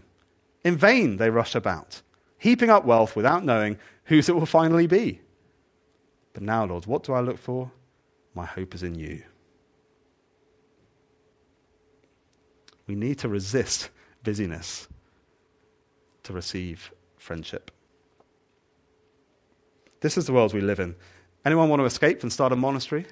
In 0.63 0.77
vain 0.77 1.17
they 1.17 1.29
rush 1.29 1.55
about, 1.55 2.01
heaping 2.37 2.69
up 2.69 2.85
wealth 2.85 3.15
without 3.15 3.43
knowing 3.43 3.77
whose 4.05 4.29
it 4.29 4.35
will 4.35 4.45
finally 4.45 4.87
be. 4.87 5.21
But 6.33 6.43
now, 6.43 6.65
Lord, 6.65 6.85
what 6.85 7.03
do 7.03 7.13
I 7.13 7.19
look 7.19 7.37
for? 7.37 7.71
My 8.35 8.45
hope 8.45 8.75
is 8.75 8.83
in 8.83 8.95
you. 8.95 9.23
We 12.87 12.95
need 12.95 13.19
to 13.19 13.29
resist 13.29 13.89
busyness 14.23 14.87
to 16.23 16.33
receive 16.33 16.91
friendship. 17.17 17.71
This 20.01 20.17
is 20.17 20.25
the 20.25 20.33
world 20.33 20.53
we 20.53 20.61
live 20.61 20.79
in. 20.79 20.95
Anyone 21.43 21.69
want 21.69 21.79
to 21.79 21.85
escape 21.85 22.21
and 22.23 22.31
start 22.31 22.51
a 22.51 22.55
monastery? 22.55 23.05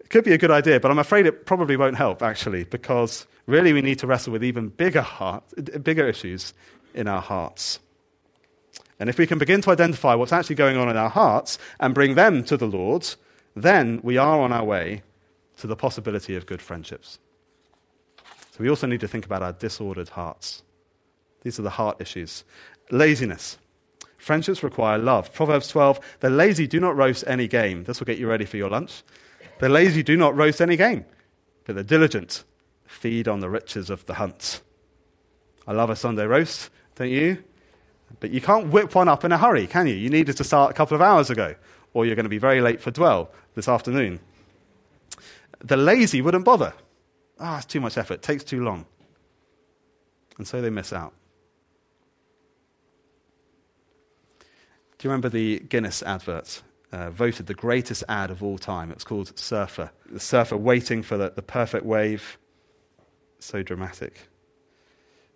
It 0.00 0.10
could 0.10 0.24
be 0.24 0.32
a 0.32 0.38
good 0.38 0.50
idea, 0.50 0.80
but 0.80 0.90
I'm 0.90 0.98
afraid 0.98 1.26
it 1.26 1.46
probably 1.46 1.76
won't 1.76 1.96
help, 1.96 2.22
actually, 2.22 2.64
because 2.64 3.26
really 3.46 3.72
we 3.72 3.82
need 3.82 3.98
to 4.00 4.06
wrestle 4.06 4.32
with 4.32 4.44
even 4.44 4.68
bigger, 4.68 5.02
heart, 5.02 5.44
bigger 5.82 6.06
issues 6.08 6.54
in 6.94 7.08
our 7.08 7.20
hearts. 7.20 7.80
And 8.98 9.08
if 9.08 9.18
we 9.18 9.26
can 9.26 9.38
begin 9.38 9.62
to 9.62 9.70
identify 9.70 10.14
what's 10.14 10.32
actually 10.32 10.56
going 10.56 10.76
on 10.76 10.88
in 10.88 10.96
our 10.96 11.08
hearts 11.08 11.58
and 11.80 11.94
bring 11.94 12.14
them 12.14 12.44
to 12.44 12.56
the 12.56 12.66
Lord, 12.66 13.08
then 13.56 14.00
we 14.02 14.18
are 14.18 14.40
on 14.40 14.52
our 14.52 14.64
way 14.64 15.02
to 15.58 15.66
the 15.66 15.76
possibility 15.76 16.36
of 16.36 16.46
good 16.46 16.62
friendships. 16.62 17.18
So 18.52 18.58
we 18.58 18.68
also 18.68 18.86
need 18.86 19.00
to 19.00 19.08
think 19.08 19.24
about 19.24 19.42
our 19.42 19.52
disordered 19.52 20.10
hearts. 20.10 20.62
These 21.42 21.58
are 21.58 21.62
the 21.62 21.70
heart 21.70 22.00
issues. 22.00 22.44
Laziness. 22.90 23.58
Friendships 24.20 24.62
require 24.62 24.98
love. 24.98 25.32
Proverbs 25.32 25.68
12 25.68 25.98
The 26.20 26.28
lazy 26.28 26.66
do 26.66 26.78
not 26.78 26.94
roast 26.94 27.24
any 27.26 27.48
game. 27.48 27.84
This 27.84 27.98
will 27.98 28.04
get 28.04 28.18
you 28.18 28.28
ready 28.28 28.44
for 28.44 28.58
your 28.58 28.68
lunch. 28.68 29.02
The 29.60 29.68
lazy 29.68 30.02
do 30.02 30.14
not 30.14 30.36
roast 30.36 30.60
any 30.60 30.76
game, 30.76 31.06
but 31.64 31.74
the 31.74 31.82
diligent 31.82 32.44
feed 32.84 33.28
on 33.28 33.40
the 33.40 33.48
riches 33.48 33.88
of 33.88 34.04
the 34.04 34.14
hunt. 34.14 34.60
I 35.66 35.72
love 35.72 35.88
a 35.88 35.96
Sunday 35.96 36.26
roast, 36.26 36.68
don't 36.96 37.08
you? 37.08 37.42
But 38.20 38.30
you 38.30 38.42
can't 38.42 38.68
whip 38.68 38.94
one 38.94 39.08
up 39.08 39.24
in 39.24 39.32
a 39.32 39.38
hurry, 39.38 39.66
can 39.66 39.86
you? 39.86 39.94
You 39.94 40.10
needed 40.10 40.36
to 40.36 40.44
start 40.44 40.70
a 40.70 40.74
couple 40.74 40.94
of 40.94 41.00
hours 41.00 41.30
ago, 41.30 41.54
or 41.94 42.04
you're 42.04 42.16
going 42.16 42.24
to 42.24 42.30
be 42.30 42.38
very 42.38 42.60
late 42.60 42.80
for 42.80 42.90
dwell 42.90 43.30
this 43.54 43.68
afternoon. 43.68 44.20
The 45.60 45.78
lazy 45.78 46.20
wouldn't 46.20 46.44
bother. 46.44 46.74
Ah, 47.38 47.54
oh, 47.54 47.56
it's 47.56 47.66
too 47.66 47.80
much 47.80 47.96
effort, 47.96 48.14
it 48.14 48.22
takes 48.22 48.44
too 48.44 48.62
long. 48.62 48.84
And 50.36 50.46
so 50.46 50.60
they 50.60 50.70
miss 50.70 50.92
out. 50.92 51.14
Do 55.00 55.08
you 55.08 55.12
remember 55.12 55.30
the 55.30 55.60
Guinness 55.60 56.02
advert? 56.02 56.60
Uh, 56.92 57.08
voted 57.08 57.46
the 57.46 57.54
greatest 57.54 58.04
ad 58.06 58.30
of 58.30 58.42
all 58.42 58.58
time. 58.58 58.90
It's 58.90 59.02
called 59.02 59.38
Surfer. 59.38 59.92
The 60.12 60.20
surfer 60.20 60.58
waiting 60.58 61.02
for 61.02 61.16
the, 61.16 61.32
the 61.34 61.40
perfect 61.40 61.86
wave. 61.86 62.36
So 63.38 63.62
dramatic. 63.62 64.28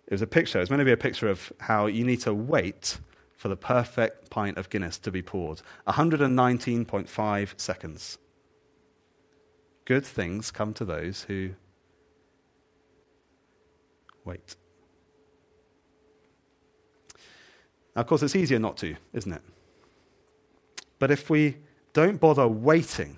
It 0.05 0.11
was 0.11 0.21
a 0.21 0.27
picture. 0.27 0.59
It 0.59 0.61
was 0.61 0.69
meant 0.69 0.81
to 0.81 0.85
be 0.85 0.91
a 0.91 0.97
picture 0.97 1.27
of 1.27 1.51
how 1.61 1.87
you 1.87 2.03
need 2.03 2.21
to 2.21 2.31
wait 2.31 2.99
for 3.37 3.47
the 3.47 3.55
perfect 3.55 4.29
pint 4.29 4.59
of 4.59 4.69
Guinness 4.69 4.99
to 4.99 5.09
be 5.09 5.23
poured 5.23 5.63
119.5 5.87 7.59
seconds. 7.59 8.19
Good 9.85 10.05
things 10.05 10.51
come 10.51 10.75
to 10.75 10.85
those 10.85 11.23
who 11.23 11.51
wait. 14.23 14.57
Now, 17.95 18.01
of 18.01 18.07
course, 18.07 18.21
it's 18.21 18.35
easier 18.35 18.59
not 18.59 18.77
to, 18.77 18.95
isn't 19.11 19.33
it? 19.33 19.41
But 20.99 21.11
if 21.11 21.29
we 21.29 21.57
don't 21.93 22.19
bother 22.19 22.47
waiting 22.47 23.17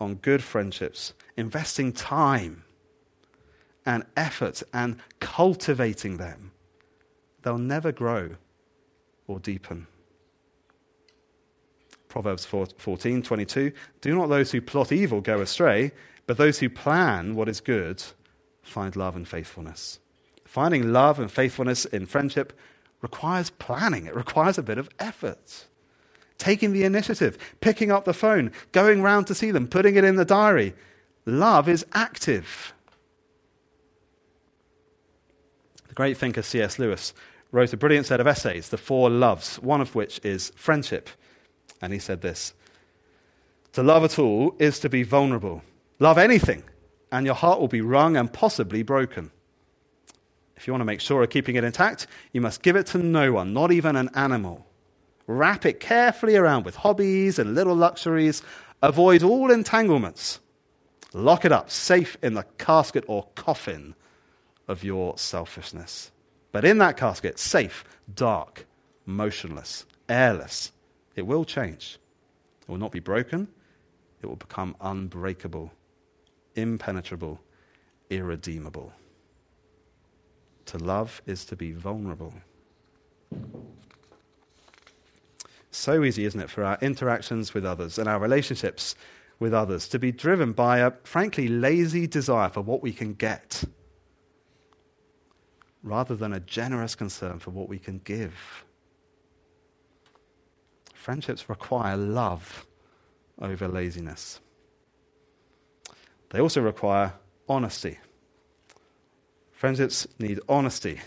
on 0.00 0.16
good 0.16 0.42
friendships, 0.42 1.14
investing 1.36 1.92
time 1.92 2.64
and 3.86 4.04
effort 4.16 4.62
and 4.72 4.96
cultivating 5.20 6.16
them, 6.16 6.52
they'll 7.42 7.58
never 7.58 7.92
grow 7.92 8.36
or 9.26 9.38
deepen. 9.38 9.86
Proverbs 12.08 12.44
14, 12.44 13.22
22 13.22 13.72
Do 14.02 14.14
not 14.14 14.28
those 14.28 14.52
who 14.52 14.60
plot 14.60 14.92
evil 14.92 15.20
go 15.22 15.40
astray, 15.40 15.92
but 16.26 16.36
those 16.36 16.58
who 16.58 16.68
plan 16.68 17.34
what 17.34 17.48
is 17.48 17.60
good 17.60 18.02
find 18.62 18.94
love 18.96 19.16
and 19.16 19.26
faithfulness. 19.26 19.98
Finding 20.44 20.92
love 20.92 21.18
and 21.18 21.32
faithfulness 21.32 21.84
in 21.86 22.06
friendship 22.06 22.52
requires 23.00 23.50
planning, 23.50 24.06
it 24.06 24.14
requires 24.14 24.58
a 24.58 24.62
bit 24.62 24.78
of 24.78 24.90
effort 24.98 25.66
taking 26.42 26.72
the 26.72 26.82
initiative, 26.82 27.38
picking 27.60 27.92
up 27.92 28.04
the 28.04 28.12
phone, 28.12 28.50
going 28.72 29.00
round 29.00 29.28
to 29.28 29.34
see 29.34 29.52
them, 29.52 29.68
putting 29.68 29.94
it 29.94 30.02
in 30.02 30.16
the 30.16 30.24
diary. 30.24 30.74
Love 31.24 31.68
is 31.68 31.86
active. 31.92 32.74
The 35.86 35.94
great 35.94 36.16
thinker 36.16 36.42
C.S. 36.42 36.80
Lewis 36.80 37.14
wrote 37.52 37.72
a 37.72 37.76
brilliant 37.76 38.06
set 38.06 38.18
of 38.18 38.26
essays, 38.26 38.70
The 38.70 38.76
Four 38.76 39.08
Loves, 39.08 39.56
one 39.60 39.80
of 39.80 39.94
which 39.94 40.20
is 40.24 40.50
friendship. 40.56 41.08
And 41.80 41.92
he 41.92 42.00
said 42.00 42.22
this 42.22 42.54
To 43.74 43.84
love 43.84 44.02
at 44.02 44.18
all 44.18 44.56
is 44.58 44.80
to 44.80 44.88
be 44.88 45.04
vulnerable. 45.04 45.62
Love 46.00 46.18
anything, 46.18 46.64
and 47.12 47.24
your 47.24 47.36
heart 47.36 47.60
will 47.60 47.68
be 47.68 47.82
wrung 47.82 48.16
and 48.16 48.32
possibly 48.32 48.82
broken. 48.82 49.30
If 50.56 50.66
you 50.66 50.72
want 50.72 50.80
to 50.80 50.86
make 50.86 51.00
sure 51.00 51.22
of 51.22 51.30
keeping 51.30 51.54
it 51.54 51.62
intact, 51.62 52.08
you 52.32 52.40
must 52.40 52.62
give 52.62 52.74
it 52.74 52.86
to 52.86 52.98
no 52.98 53.32
one, 53.32 53.52
not 53.52 53.70
even 53.70 53.94
an 53.94 54.10
animal 54.14 54.66
Wrap 55.26 55.64
it 55.64 55.80
carefully 55.80 56.36
around 56.36 56.64
with 56.64 56.76
hobbies 56.76 57.38
and 57.38 57.54
little 57.54 57.76
luxuries. 57.76 58.42
Avoid 58.82 59.22
all 59.22 59.50
entanglements. 59.50 60.40
Lock 61.12 61.44
it 61.44 61.52
up 61.52 61.70
safe 61.70 62.16
in 62.22 62.34
the 62.34 62.44
casket 62.58 63.04
or 63.06 63.28
coffin 63.34 63.94
of 64.66 64.82
your 64.82 65.18
selfishness. 65.18 66.10
But 66.52 66.64
in 66.64 66.78
that 66.78 66.96
casket, 66.96 67.38
safe, 67.38 67.84
dark, 68.14 68.66
motionless, 69.06 69.86
airless, 70.08 70.72
it 71.16 71.26
will 71.26 71.44
change. 71.44 71.98
It 72.62 72.68
will 72.68 72.78
not 72.78 72.92
be 72.92 73.00
broken, 73.00 73.48
it 74.22 74.26
will 74.26 74.36
become 74.36 74.76
unbreakable, 74.80 75.72
impenetrable, 76.54 77.40
irredeemable. 78.10 78.92
To 80.66 80.78
love 80.78 81.20
is 81.26 81.44
to 81.46 81.56
be 81.56 81.72
vulnerable. 81.72 82.32
So 85.72 86.04
easy, 86.04 86.26
isn't 86.26 86.40
it, 86.40 86.50
for 86.50 86.64
our 86.64 86.78
interactions 86.82 87.54
with 87.54 87.64
others 87.64 87.98
and 87.98 88.06
our 88.06 88.18
relationships 88.18 88.94
with 89.38 89.54
others 89.54 89.88
to 89.88 89.98
be 89.98 90.12
driven 90.12 90.52
by 90.52 90.78
a, 90.78 90.92
frankly, 91.02 91.48
lazy 91.48 92.06
desire 92.06 92.50
for 92.50 92.60
what 92.60 92.82
we 92.82 92.92
can 92.92 93.14
get 93.14 93.64
rather 95.82 96.14
than 96.14 96.34
a 96.34 96.40
generous 96.40 96.94
concern 96.94 97.38
for 97.38 97.50
what 97.50 97.68
we 97.68 97.78
can 97.78 98.00
give. 98.04 98.64
Friendships 100.94 101.48
require 101.48 101.96
love 101.96 102.66
over 103.40 103.66
laziness. 103.66 104.40
They 106.30 106.40
also 106.40 106.60
require 106.60 107.14
honesty. 107.48 107.98
Friendships 109.52 110.06
need 110.18 110.38
honesty 110.48 111.00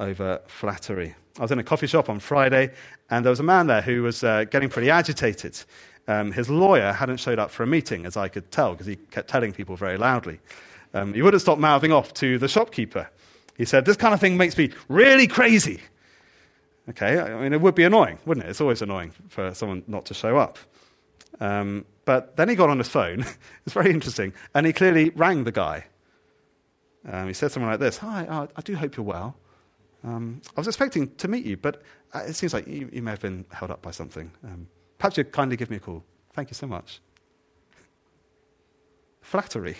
over 0.00 0.40
flattery. 0.46 1.14
I 1.38 1.42
was 1.42 1.52
in 1.52 1.58
a 1.58 1.64
coffee 1.64 1.86
shop 1.86 2.08
on 2.08 2.18
Friday, 2.18 2.72
and 3.10 3.24
there 3.24 3.30
was 3.30 3.40
a 3.40 3.44
man 3.44 3.68
there 3.68 3.82
who 3.82 4.02
was 4.02 4.24
uh, 4.24 4.44
getting 4.44 4.68
pretty 4.68 4.90
agitated. 4.90 5.62
Um, 6.08 6.32
his 6.32 6.50
lawyer 6.50 6.92
hadn't 6.92 7.18
showed 7.18 7.38
up 7.38 7.50
for 7.50 7.62
a 7.62 7.66
meeting, 7.66 8.04
as 8.06 8.16
I 8.16 8.28
could 8.28 8.50
tell, 8.50 8.72
because 8.72 8.86
he 8.86 8.96
kept 8.96 9.28
telling 9.28 9.52
people 9.52 9.76
very 9.76 9.96
loudly. 9.96 10.40
Um, 10.92 11.14
he 11.14 11.22
wouldn't 11.22 11.40
stop 11.40 11.58
mouthing 11.58 11.92
off 11.92 12.12
to 12.14 12.38
the 12.38 12.48
shopkeeper. 12.48 13.08
He 13.56 13.64
said, 13.64 13.84
This 13.84 13.96
kind 13.96 14.12
of 14.12 14.20
thing 14.20 14.36
makes 14.36 14.56
me 14.58 14.70
really 14.88 15.26
crazy. 15.26 15.80
Okay, 16.88 17.20
I 17.20 17.40
mean, 17.40 17.52
it 17.52 17.60
would 17.60 17.76
be 17.76 17.84
annoying, 17.84 18.18
wouldn't 18.24 18.46
it? 18.46 18.50
It's 18.50 18.60
always 18.60 18.82
annoying 18.82 19.12
for 19.28 19.54
someone 19.54 19.84
not 19.86 20.06
to 20.06 20.14
show 20.14 20.36
up. 20.36 20.58
Um, 21.38 21.84
but 22.04 22.36
then 22.36 22.48
he 22.48 22.56
got 22.56 22.70
on 22.70 22.78
his 22.78 22.88
phone. 22.88 23.20
it's 23.66 23.74
very 23.74 23.90
interesting. 23.90 24.32
And 24.54 24.66
he 24.66 24.72
clearly 24.72 25.10
rang 25.10 25.44
the 25.44 25.52
guy. 25.52 25.84
Um, 27.08 27.28
he 27.28 27.32
said 27.34 27.52
something 27.52 27.70
like 27.70 27.80
this 27.80 27.98
Hi, 27.98 28.26
uh, 28.26 28.46
I 28.56 28.60
do 28.62 28.74
hope 28.74 28.96
you're 28.96 29.06
well. 29.06 29.36
Um, 30.02 30.40
I 30.56 30.60
was 30.60 30.66
expecting 30.66 31.14
to 31.16 31.28
meet 31.28 31.44
you, 31.44 31.56
but 31.56 31.82
uh, 32.14 32.20
it 32.20 32.34
seems 32.34 32.54
like 32.54 32.66
you, 32.66 32.88
you, 32.92 33.02
may 33.02 33.10
have 33.10 33.20
been 33.20 33.44
held 33.50 33.70
up 33.70 33.82
by 33.82 33.90
something. 33.90 34.30
Um, 34.44 34.66
perhaps 34.98 35.16
you'd 35.16 35.32
kindly 35.32 35.56
give 35.56 35.70
me 35.70 35.76
a 35.76 35.80
call. 35.80 36.02
Thank 36.32 36.50
you 36.50 36.54
so 36.54 36.66
much. 36.66 37.00
Flattery. 39.20 39.76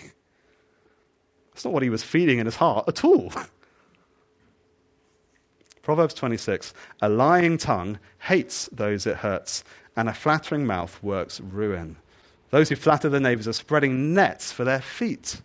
That's 1.51 1.65
not 1.65 1.73
what 1.73 1.83
he 1.83 1.89
was 1.89 2.03
feeling 2.03 2.39
in 2.39 2.45
his 2.45 2.55
heart 2.55 2.87
at 2.87 3.03
all. 3.03 3.33
Proverbs 5.81 6.13
26 6.13 6.73
A 7.01 7.09
lying 7.09 7.57
tongue 7.57 7.99
hates 8.19 8.69
those 8.71 9.07
it 9.07 9.17
hurts, 9.17 9.63
and 9.95 10.07
a 10.07 10.13
flattering 10.13 10.65
mouth 10.65 11.01
works 11.01 11.41
ruin. 11.41 11.97
Those 12.51 12.69
who 12.69 12.75
flatter 12.75 13.09
their 13.09 13.19
neighbors 13.19 13.47
are 13.47 13.53
spreading 13.53 14.13
nets 14.13 14.51
for 14.51 14.63
their 14.63 14.81
feet. 14.81 15.41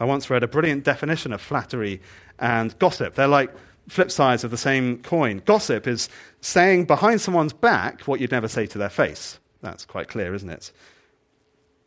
I 0.00 0.04
once 0.04 0.30
read 0.30 0.42
a 0.42 0.48
brilliant 0.48 0.82
definition 0.84 1.32
of 1.32 1.42
flattery 1.42 2.00
and 2.40 2.76
gossip. 2.78 3.14
They're 3.14 3.28
like 3.28 3.52
flip 3.88 4.10
sides 4.10 4.44
of 4.44 4.50
the 4.50 4.56
same 4.56 5.02
coin. 5.02 5.42
Gossip 5.44 5.86
is 5.86 6.08
saying 6.40 6.86
behind 6.86 7.20
someone's 7.20 7.52
back 7.52 8.02
what 8.02 8.20
you'd 8.20 8.30
never 8.30 8.48
say 8.48 8.66
to 8.66 8.78
their 8.78 8.88
face. 8.88 9.38
That's 9.62 9.84
quite 9.84 10.08
clear, 10.08 10.34
isn't 10.34 10.48
it? 10.48 10.72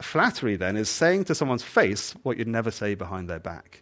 Flattery, 0.01 0.55
then, 0.55 0.75
is 0.75 0.89
saying 0.89 1.25
to 1.25 1.35
someone's 1.35 1.63
face 1.63 2.13
what 2.23 2.37
you'd 2.37 2.47
never 2.47 2.71
say 2.71 2.93
behind 2.93 3.29
their 3.29 3.39
back. 3.39 3.81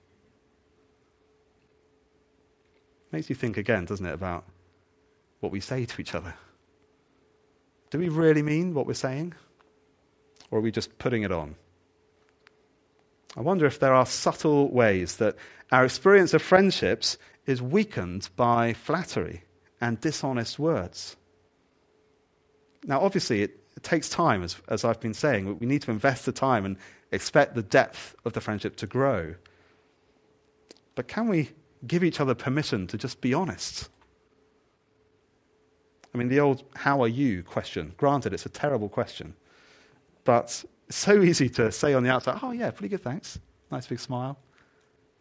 Makes 3.11 3.29
you 3.29 3.35
think 3.35 3.57
again, 3.57 3.85
doesn't 3.85 4.05
it, 4.05 4.13
about 4.13 4.45
what 5.41 5.51
we 5.51 5.59
say 5.59 5.85
to 5.85 6.01
each 6.01 6.15
other. 6.15 6.33
Do 7.89 7.99
we 7.99 8.07
really 8.07 8.43
mean 8.43 8.73
what 8.73 8.87
we're 8.87 8.93
saying? 8.93 9.33
Or 10.49 10.59
are 10.59 10.61
we 10.61 10.71
just 10.71 10.97
putting 10.97 11.23
it 11.23 11.31
on? 11.31 11.55
I 13.35 13.41
wonder 13.41 13.65
if 13.65 13.79
there 13.79 13.93
are 13.93 14.05
subtle 14.05 14.69
ways 14.71 15.17
that 15.17 15.35
our 15.71 15.85
experience 15.85 16.33
of 16.33 16.41
friendships 16.41 17.17
is 17.45 17.61
weakened 17.61 18.29
by 18.35 18.73
flattery 18.73 19.43
and 19.79 19.99
dishonest 20.01 20.59
words. 20.59 21.15
Now, 22.85 23.01
obviously, 23.01 23.43
it, 23.43 23.59
it 23.75 23.83
takes 23.83 24.09
time, 24.09 24.43
as, 24.43 24.57
as 24.67 24.83
I've 24.83 24.99
been 24.99 25.13
saying. 25.13 25.59
We 25.59 25.65
need 25.65 25.81
to 25.83 25.91
invest 25.91 26.25
the 26.25 26.31
time 26.31 26.65
and 26.65 26.77
expect 27.11 27.55
the 27.55 27.63
depth 27.63 28.15
of 28.25 28.33
the 28.33 28.41
friendship 28.41 28.75
to 28.77 28.87
grow. 28.87 29.35
But 30.95 31.07
can 31.07 31.27
we 31.27 31.51
give 31.87 32.03
each 32.03 32.19
other 32.19 32.35
permission 32.35 32.87
to 32.87 32.97
just 32.97 33.21
be 33.21 33.33
honest? 33.33 33.89
I 36.13 36.17
mean, 36.17 36.27
the 36.27 36.41
old 36.41 36.63
how 36.75 37.01
are 37.01 37.07
you 37.07 37.43
question, 37.43 37.93
granted, 37.97 38.33
it's 38.33 38.45
a 38.45 38.49
terrible 38.49 38.89
question, 38.89 39.35
but 40.25 40.65
it's 40.91 40.97
so 40.97 41.21
easy 41.21 41.47
to 41.47 41.71
say 41.71 41.93
on 41.93 42.03
the 42.03 42.09
outside, 42.09 42.39
oh, 42.43 42.51
yeah, 42.51 42.69
pretty 42.69 42.89
good, 42.89 43.01
thanks. 43.01 43.39
Nice 43.71 43.87
big 43.87 44.01
smile. 44.01 44.37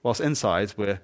Whilst 0.03 0.21
inside, 0.21 0.75
we're 0.77 1.01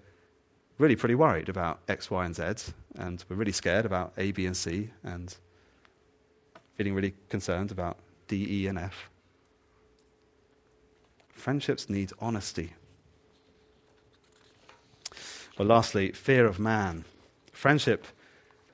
really 0.78 0.96
pretty 0.96 1.14
worried 1.14 1.48
about 1.48 1.78
X, 1.86 2.10
Y, 2.10 2.24
and 2.24 2.34
Z, 2.34 2.72
and 2.96 3.24
we're 3.28 3.36
really 3.36 3.52
scared 3.52 3.86
about 3.86 4.12
A, 4.18 4.32
B, 4.32 4.44
and 4.44 4.56
C, 4.56 4.90
and 5.04 5.36
feeling 6.74 6.94
really 6.94 7.14
concerned 7.28 7.70
about 7.70 7.98
D, 8.26 8.44
E, 8.50 8.66
and 8.66 8.76
F. 8.76 9.08
Friendships 11.28 11.88
need 11.88 12.10
honesty. 12.18 12.72
Well, 15.56 15.68
lastly, 15.68 16.10
fear 16.10 16.44
of 16.44 16.58
man. 16.58 17.04
Friendship 17.52 18.04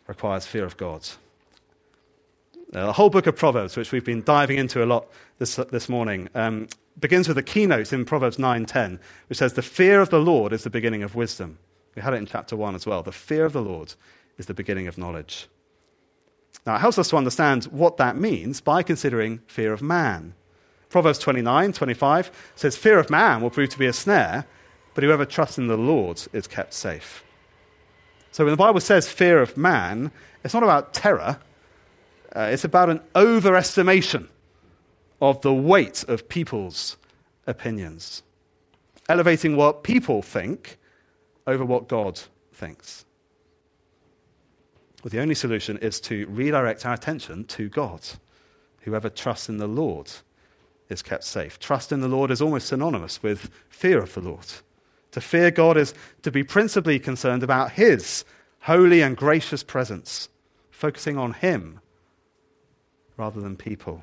requires 0.06 0.46
fear 0.46 0.64
of 0.64 0.78
God. 0.78 1.06
Uh, 2.74 2.86
the 2.86 2.92
whole 2.92 3.10
book 3.10 3.26
of 3.26 3.36
Proverbs, 3.36 3.76
which 3.76 3.92
we've 3.92 4.04
been 4.04 4.22
diving 4.22 4.56
into 4.56 4.82
a 4.82 4.86
lot 4.86 5.06
this, 5.38 5.56
this 5.56 5.88
morning, 5.88 6.28
um, 6.34 6.68
begins 6.98 7.28
with 7.28 7.36
a 7.36 7.42
keynote 7.42 7.92
in 7.92 8.04
Proverbs 8.04 8.38
9:10, 8.38 8.98
which 9.28 9.38
says, 9.38 9.52
"The 9.52 9.62
fear 9.62 10.00
of 10.00 10.08
the 10.08 10.20
Lord 10.20 10.52
is 10.52 10.64
the 10.64 10.70
beginning 10.70 11.02
of 11.02 11.14
wisdom." 11.14 11.58
We 11.94 12.02
had 12.02 12.14
it 12.14 12.18
in 12.18 12.26
chapter 12.26 12.56
one 12.56 12.74
as 12.74 12.86
well. 12.86 13.02
The 13.02 13.12
fear 13.12 13.44
of 13.44 13.52
the 13.52 13.60
Lord 13.60 13.94
is 14.38 14.46
the 14.46 14.54
beginning 14.54 14.86
of 14.86 14.96
knowledge. 14.96 15.48
Now, 16.64 16.76
it 16.76 16.80
helps 16.80 16.98
us 16.98 17.08
to 17.08 17.16
understand 17.16 17.64
what 17.64 17.98
that 17.98 18.16
means 18.16 18.60
by 18.60 18.82
considering 18.82 19.40
fear 19.46 19.72
of 19.72 19.82
man. 19.82 20.34
Proverbs 20.88 21.18
29, 21.18 21.72
25 21.72 22.30
says, 22.54 22.76
Fear 22.76 22.98
of 22.98 23.10
man 23.10 23.40
will 23.40 23.50
prove 23.50 23.70
to 23.70 23.78
be 23.78 23.86
a 23.86 23.92
snare, 23.92 24.46
but 24.94 25.02
whoever 25.02 25.24
trusts 25.24 25.58
in 25.58 25.66
the 25.66 25.76
Lord 25.76 26.22
is 26.32 26.46
kept 26.46 26.72
safe. 26.72 27.24
So 28.30 28.44
when 28.44 28.52
the 28.52 28.58
Bible 28.58 28.80
says 28.80 29.10
fear 29.10 29.40
of 29.40 29.56
man, 29.56 30.10
it's 30.44 30.54
not 30.54 30.62
about 30.62 30.94
terror, 30.94 31.38
uh, 32.34 32.48
it's 32.52 32.64
about 32.64 32.90
an 32.90 33.00
overestimation 33.14 34.28
of 35.20 35.40
the 35.42 35.52
weight 35.52 36.04
of 36.08 36.28
people's 36.28 36.96
opinions, 37.46 38.22
elevating 39.08 39.56
what 39.56 39.82
people 39.82 40.22
think 40.22 40.78
over 41.46 41.64
what 41.64 41.88
God 41.88 42.20
thinks. 42.52 43.04
Well, 45.02 45.10
the 45.10 45.20
only 45.20 45.34
solution 45.34 45.78
is 45.78 46.00
to 46.02 46.26
redirect 46.26 46.86
our 46.86 46.94
attention 46.94 47.44
to 47.46 47.68
God. 47.68 48.00
Whoever 48.82 49.10
trusts 49.10 49.48
in 49.48 49.58
the 49.58 49.66
Lord 49.66 50.10
is 50.88 51.02
kept 51.02 51.24
safe. 51.24 51.58
Trust 51.58 51.92
in 51.92 52.00
the 52.00 52.08
Lord 52.08 52.30
is 52.30 52.40
almost 52.40 52.68
synonymous 52.68 53.22
with 53.22 53.50
fear 53.68 53.98
of 53.98 54.14
the 54.14 54.20
Lord. 54.20 54.46
To 55.12 55.20
fear 55.20 55.50
God 55.50 55.76
is 55.76 55.92
to 56.22 56.30
be 56.30 56.42
principally 56.44 56.98
concerned 56.98 57.42
about 57.42 57.72
His 57.72 58.24
holy 58.60 59.02
and 59.02 59.16
gracious 59.16 59.62
presence, 59.62 60.28
focusing 60.70 61.18
on 61.18 61.34
Him 61.34 61.80
rather 63.22 63.40
than 63.40 63.56
people. 63.56 64.02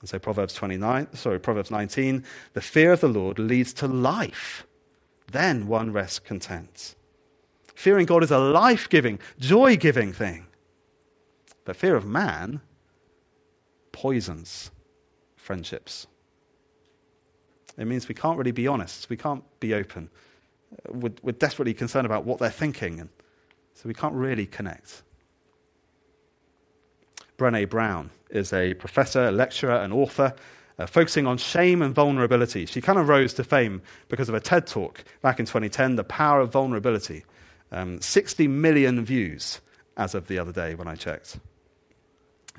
And 0.00 0.08
so 0.08 0.18
Proverbs 0.18 0.54
29, 0.54 1.14
sorry, 1.14 1.38
Proverbs 1.38 1.70
19, 1.70 2.24
the 2.54 2.60
fear 2.62 2.92
of 2.92 3.02
the 3.02 3.08
Lord 3.08 3.38
leads 3.38 3.74
to 3.74 3.86
life. 3.86 4.66
Then 5.30 5.66
one 5.66 5.92
rests 5.92 6.18
content. 6.18 6.94
Fearing 7.74 8.06
God 8.06 8.22
is 8.22 8.30
a 8.30 8.38
life 8.38 8.88
giving, 8.88 9.18
joy 9.38 9.76
giving 9.76 10.14
thing. 10.14 10.46
But 11.66 11.76
fear 11.76 11.96
of 11.96 12.06
man 12.06 12.62
poisons 13.92 14.70
friendships. 15.36 16.06
It 17.76 17.86
means 17.86 18.08
we 18.08 18.14
can't 18.14 18.38
really 18.38 18.52
be 18.52 18.66
honest. 18.66 19.10
We 19.10 19.18
can't 19.18 19.44
be 19.60 19.74
open. 19.74 20.08
We're, 20.88 21.12
we're 21.22 21.32
desperately 21.32 21.74
concerned 21.74 22.06
about 22.06 22.24
what 22.24 22.38
they're 22.38 22.48
thinking, 22.50 23.00
and 23.00 23.10
so 23.74 23.82
we 23.86 23.94
can't 23.94 24.14
really 24.14 24.46
connect. 24.46 25.02
Brene 27.38 27.68
Brown 27.68 28.10
is 28.30 28.52
a 28.52 28.74
professor, 28.74 29.30
lecturer, 29.30 29.76
and 29.76 29.92
author 29.92 30.34
uh, 30.78 30.86
focusing 30.86 31.26
on 31.26 31.38
shame 31.38 31.82
and 31.82 31.94
vulnerability. 31.94 32.66
She 32.66 32.80
kind 32.80 32.98
of 32.98 33.08
rose 33.08 33.34
to 33.34 33.44
fame 33.44 33.82
because 34.08 34.28
of 34.28 34.34
a 34.34 34.40
TED 34.40 34.66
talk 34.66 35.04
back 35.22 35.38
in 35.40 35.46
2010, 35.46 35.96
The 35.96 36.04
Power 36.04 36.40
of 36.40 36.52
Vulnerability. 36.52 37.24
Um, 37.72 38.00
60 38.00 38.46
million 38.48 39.04
views 39.04 39.60
as 39.96 40.14
of 40.14 40.28
the 40.28 40.38
other 40.38 40.52
day 40.52 40.74
when 40.74 40.86
I 40.86 40.94
checked. 40.94 41.38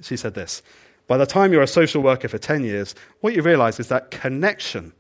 She 0.01 0.17
said 0.17 0.33
this 0.33 0.61
By 1.07 1.17
the 1.17 1.25
time 1.25 1.53
you're 1.53 1.61
a 1.61 1.67
social 1.67 2.01
worker 2.01 2.27
for 2.27 2.37
10 2.37 2.63
years, 2.63 2.95
what 3.21 3.33
you 3.33 3.41
realize 3.41 3.79
is 3.79 3.87
that 3.87 4.11
connection 4.11 4.93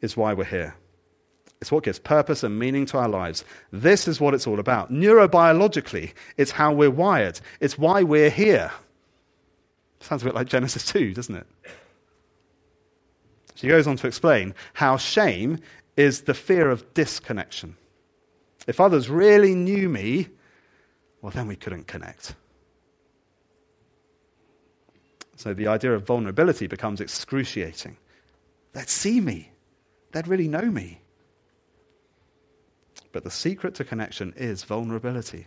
is 0.00 0.16
why 0.16 0.34
we're 0.34 0.44
here. 0.44 0.74
It's 1.64 1.72
what 1.72 1.84
gives 1.84 1.98
purpose 1.98 2.42
and 2.42 2.58
meaning 2.58 2.84
to 2.84 2.98
our 2.98 3.08
lives. 3.08 3.42
This 3.72 4.06
is 4.06 4.20
what 4.20 4.34
it's 4.34 4.46
all 4.46 4.60
about. 4.60 4.92
Neurobiologically, 4.92 6.12
it's 6.36 6.50
how 6.50 6.74
we're 6.74 6.90
wired, 6.90 7.40
it's 7.58 7.78
why 7.78 8.02
we're 8.02 8.28
here. 8.28 8.70
Sounds 10.00 10.20
a 10.20 10.26
bit 10.26 10.34
like 10.34 10.46
Genesis 10.46 10.84
2, 10.84 11.14
doesn't 11.14 11.36
it? 11.36 11.46
She 13.54 13.66
goes 13.66 13.86
on 13.86 13.96
to 13.96 14.06
explain 14.06 14.54
how 14.74 14.98
shame 14.98 15.58
is 15.96 16.20
the 16.20 16.34
fear 16.34 16.68
of 16.68 16.92
disconnection. 16.92 17.78
If 18.66 18.78
others 18.78 19.08
really 19.08 19.54
knew 19.54 19.88
me, 19.88 20.28
well, 21.22 21.32
then 21.32 21.46
we 21.46 21.56
couldn't 21.56 21.86
connect. 21.86 22.34
So 25.36 25.54
the 25.54 25.68
idea 25.68 25.94
of 25.94 26.06
vulnerability 26.06 26.66
becomes 26.66 27.00
excruciating. 27.00 27.96
They'd 28.74 28.90
see 28.90 29.18
me, 29.18 29.50
they'd 30.12 30.28
really 30.28 30.48
know 30.48 30.70
me. 30.70 31.00
But 33.12 33.24
the 33.24 33.30
secret 33.30 33.74
to 33.76 33.84
connection 33.84 34.32
is 34.36 34.64
vulnerability. 34.64 35.46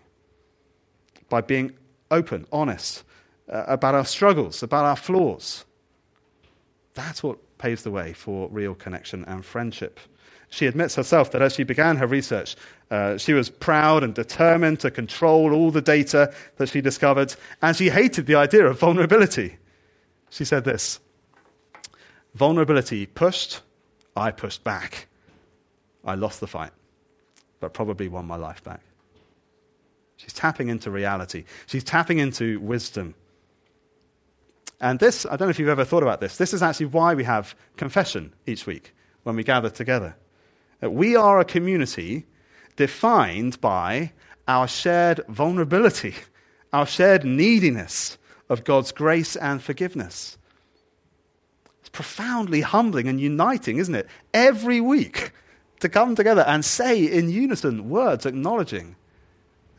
By 1.30 1.42
being 1.42 1.74
open, 2.10 2.46
honest 2.52 3.04
uh, 3.52 3.64
about 3.68 3.96
our 3.96 4.06
struggles, 4.06 4.64
about 4.64 4.86
our 4.86 4.96
flaws. 4.96 5.66
That's 6.94 7.22
what 7.22 7.38
paves 7.58 7.84
the 7.84 7.92
way 7.92 8.14
for 8.14 8.50
real 8.50 8.76
connection 8.76 9.24
and 9.26 9.46
friendship. 9.46 10.00
She 10.50 10.66
admits 10.66 10.96
herself 10.96 11.32
that 11.32 11.42
as 11.42 11.56
she 11.56 11.64
began 11.64 11.98
her 11.98 12.08
research, 12.08 12.56
uh, 12.90 13.18
she 13.18 13.34
was 13.34 13.50
proud 13.50 14.04
and 14.04 14.14
determined 14.14 14.80
to 14.80 14.92
control 14.92 15.54
all 15.54 15.72
the 15.72 15.82
data 15.82 16.34
that 16.56 16.70
she 16.70 16.80
discovered, 16.80 17.36
and 17.62 17.76
she 17.76 17.90
hated 17.90 18.26
the 18.26 18.36
idea 18.36 18.66
of 18.66 18.80
vulnerability. 18.80 19.58
She 20.30 20.46
said 20.46 20.64
this 20.64 21.00
Vulnerability 22.34 23.06
pushed, 23.06 23.62
I 24.16 24.32
pushed 24.32 24.64
back. 24.64 25.08
I 26.06 26.16
lost 26.16 26.40
the 26.40 26.48
fight, 26.48 26.72
but 27.60 27.74
probably 27.74 28.08
won 28.08 28.26
my 28.26 28.36
life 28.36 28.64
back. 28.64 28.82
She's 30.18 30.34
tapping 30.34 30.70
into 30.70 30.90
reality, 30.92 31.46
she's 31.68 31.84
tapping 31.84 32.20
into 32.20 32.60
wisdom. 32.60 33.16
And 34.80 35.00
this, 35.00 35.26
I 35.26 35.30
don't 35.30 35.48
know 35.48 35.50
if 35.50 35.58
you've 35.58 35.70
ever 35.70 35.86
thought 35.86 36.04
about 36.04 36.22
this, 36.22 36.38
this 36.38 36.54
is 36.54 36.62
actually 36.62 36.88
why 36.88 37.14
we 37.14 37.24
have 37.24 37.56
confession 37.78 38.34
each 38.46 38.66
week 38.66 38.94
when 39.24 39.36
we 39.36 39.44
gather 39.44 39.70
together. 39.70 40.16
That 40.80 40.94
we 40.94 41.16
are 41.16 41.40
a 41.40 41.46
community 41.46 42.28
defined 42.76 43.60
by 43.60 44.14
our 44.48 44.68
shared 44.68 45.22
vulnerability, 45.28 46.14
our 46.74 46.86
shared 46.86 47.24
neediness 47.24 48.18
of 48.50 48.64
God's 48.64 48.92
grace 48.92 49.36
and 49.36 49.62
forgiveness. 49.62 50.38
It's 51.82 51.90
profoundly 51.90 52.62
humbling 52.62 53.08
and 53.08 53.20
uniting, 53.20 53.78
isn't 53.78 53.96
it? 53.96 54.08
Every 54.34 54.80
week 54.80 55.32
to 55.80 55.90
come 55.90 56.16
together 56.16 56.44
and 56.48 56.64
say 56.64 57.04
in 57.04 57.30
unison 57.30 57.90
words 57.90 58.26
acknowledging 58.26 58.96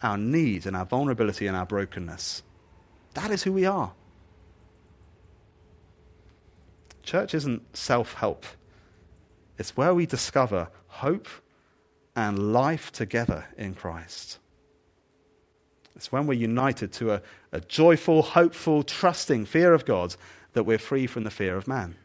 our 0.02 0.16
needs 0.16 0.66
and 0.66 0.76
our 0.76 0.86
vulnerability 0.86 1.46
and 1.46 1.56
our 1.56 1.66
brokenness. 1.66 2.42
That 3.14 3.30
is 3.30 3.42
who 3.42 3.52
we 3.52 3.66
are. 3.66 3.92
Church 7.02 7.34
isn't 7.34 7.76
self 7.76 8.14
help, 8.14 8.44
it's 9.56 9.76
where 9.76 9.94
we 9.94 10.06
discover 10.06 10.68
hope 10.86 11.28
and 12.14 12.52
life 12.52 12.92
together 12.92 13.46
in 13.56 13.74
Christ. 13.74 14.38
It's 15.96 16.12
when 16.12 16.26
we're 16.26 16.34
united 16.34 16.92
to 16.94 17.12
a, 17.12 17.22
a 17.50 17.60
joyful, 17.60 18.22
hopeful, 18.22 18.82
trusting 18.84 19.46
fear 19.46 19.72
of 19.72 19.84
God 19.84 20.14
that 20.52 20.64
we're 20.64 20.78
free 20.78 21.06
from 21.06 21.24
the 21.24 21.30
fear 21.30 21.56
of 21.56 21.66
man. 21.66 21.96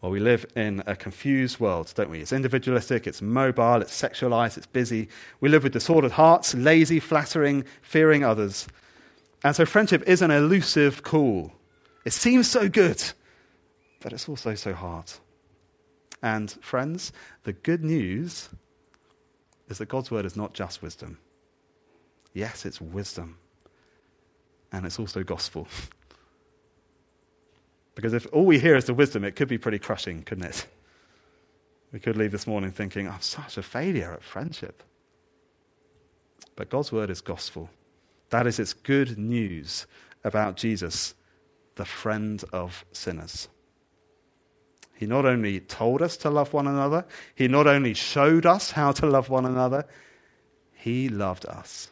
Well, 0.00 0.10
we 0.10 0.20
live 0.20 0.46
in 0.56 0.82
a 0.86 0.96
confused 0.96 1.60
world, 1.60 1.92
don't 1.94 2.08
we? 2.08 2.20
It's 2.20 2.32
individualistic, 2.32 3.06
it's 3.06 3.20
mobile, 3.20 3.82
it's 3.82 4.00
sexualized, 4.00 4.56
it's 4.56 4.66
busy. 4.66 5.08
We 5.40 5.50
live 5.50 5.62
with 5.62 5.74
disordered 5.74 6.12
hearts, 6.12 6.54
lazy, 6.54 7.00
flattering, 7.00 7.64
fearing 7.82 8.24
others. 8.24 8.66
And 9.44 9.54
so 9.54 9.66
friendship 9.66 10.02
is 10.06 10.22
an 10.22 10.30
elusive 10.30 11.02
call. 11.02 11.52
It 12.06 12.14
seems 12.14 12.48
so 12.48 12.68
good, 12.68 13.02
but 14.00 14.14
it's 14.14 14.28
also 14.28 14.54
so 14.54 14.72
hard. 14.72 15.12
And 16.22 16.50
friends, 16.62 17.12
the 17.44 17.52
good 17.52 17.84
news 17.84 18.48
is 19.68 19.78
that 19.78 19.86
God's 19.88 20.10
word 20.10 20.24
is 20.24 20.36
not 20.36 20.54
just 20.54 20.82
wisdom. 20.82 21.18
Yes, 22.32 22.64
it's 22.64 22.80
wisdom. 22.80 23.36
And 24.72 24.86
it's 24.86 24.98
also 24.98 25.22
gospel. 25.22 25.68
because 27.94 28.14
if 28.14 28.26
all 28.32 28.46
we 28.46 28.58
hear 28.58 28.76
is 28.76 28.84
the 28.84 28.94
wisdom, 28.94 29.24
it 29.24 29.36
could 29.36 29.48
be 29.48 29.58
pretty 29.58 29.78
crushing, 29.78 30.22
couldn't 30.22 30.44
it? 30.44 30.66
We 31.92 31.98
could 31.98 32.16
leave 32.16 32.32
this 32.32 32.46
morning 32.46 32.70
thinking, 32.70 33.08
I'm 33.08 33.20
such 33.20 33.58
a 33.58 33.62
failure 33.62 34.12
at 34.12 34.22
friendship. 34.22 34.82
But 36.54 36.70
God's 36.70 36.92
word 36.92 37.10
is 37.10 37.20
gospel. 37.20 37.68
That 38.30 38.46
is 38.46 38.58
its 38.58 38.72
good 38.72 39.18
news 39.18 39.86
about 40.22 40.56
Jesus, 40.56 41.14
the 41.74 41.84
friend 41.84 42.42
of 42.52 42.84
sinners. 42.92 43.48
He 44.94 45.06
not 45.06 45.24
only 45.24 45.60
told 45.60 46.02
us 46.02 46.16
to 46.18 46.30
love 46.30 46.52
one 46.52 46.66
another, 46.66 47.06
he 47.34 47.48
not 47.48 47.66
only 47.66 47.94
showed 47.94 48.46
us 48.46 48.70
how 48.70 48.92
to 48.92 49.06
love 49.06 49.30
one 49.30 49.46
another, 49.46 49.86
he 50.74 51.08
loved 51.08 51.46
us. 51.46 51.90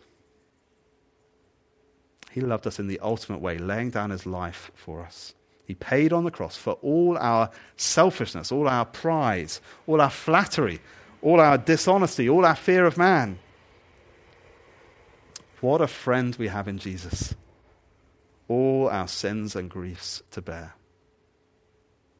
He 2.30 2.42
loved 2.42 2.66
us 2.66 2.78
in 2.78 2.86
the 2.86 3.00
ultimate 3.00 3.40
way, 3.40 3.58
laying 3.58 3.90
down 3.90 4.10
his 4.10 4.26
life 4.26 4.70
for 4.74 5.02
us. 5.02 5.34
He 5.68 5.74
paid 5.74 6.14
on 6.14 6.24
the 6.24 6.30
cross 6.30 6.56
for 6.56 6.72
all 6.80 7.18
our 7.18 7.50
selfishness, 7.76 8.50
all 8.50 8.66
our 8.66 8.86
pride, 8.86 9.52
all 9.86 10.00
our 10.00 10.08
flattery, 10.08 10.80
all 11.20 11.40
our 11.40 11.58
dishonesty, 11.58 12.26
all 12.26 12.46
our 12.46 12.56
fear 12.56 12.86
of 12.86 12.96
man. 12.96 13.38
What 15.60 15.82
a 15.82 15.86
friend 15.86 16.34
we 16.36 16.48
have 16.48 16.68
in 16.68 16.78
Jesus. 16.78 17.34
All 18.48 18.88
our 18.88 19.06
sins 19.06 19.54
and 19.54 19.68
griefs 19.68 20.22
to 20.30 20.40
bear. 20.40 20.72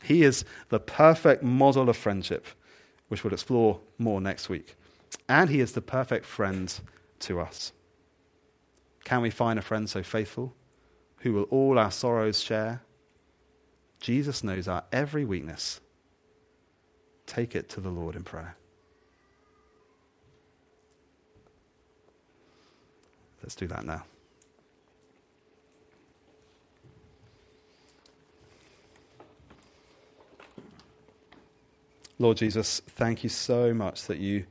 He 0.03 0.25
is 0.25 0.45
the 0.69 0.79
perfect 0.79 1.43
model 1.43 1.89
of 1.89 1.97
friendship, 1.97 2.47
which 3.09 3.25
we'll 3.25 3.33
explore 3.33 3.81
more 3.97 4.21
next 4.21 4.51
week. 4.51 4.77
And 5.27 5.49
he 5.49 5.61
is 5.61 5.73
the 5.73 5.81
perfect 5.81 6.27
friend 6.27 6.79
to 7.21 7.41
us. 7.41 7.73
Can 9.05 9.23
we 9.23 9.31
find 9.31 9.59
a 9.59 9.63
friend 9.63 9.89
so 9.89 10.03
faithful, 10.03 10.55
who 11.21 11.33
will 11.33 11.45
all 11.45 11.79
our 11.79 11.91
sorrows 11.91 12.43
share? 12.43 12.83
Jesus 14.01 14.45
knows 14.45 14.69
our 14.69 14.85
every 14.93 15.25
weakness. 15.25 15.81
Take 17.27 17.55
it 17.55 17.69
to 17.71 17.81
the 17.81 17.91
Lord 17.91 18.17
in 18.17 18.25
prayer. 18.25 18.57
Let's 23.43 23.55
do 23.55 23.67
that 23.69 23.85
now. 23.85 24.05
Lord 32.21 32.37
Jesus, 32.37 32.81
thank 32.85 33.23
you 33.23 33.31
so 33.31 33.73
much 33.73 34.07
that 34.07 34.19
you 34.19 34.45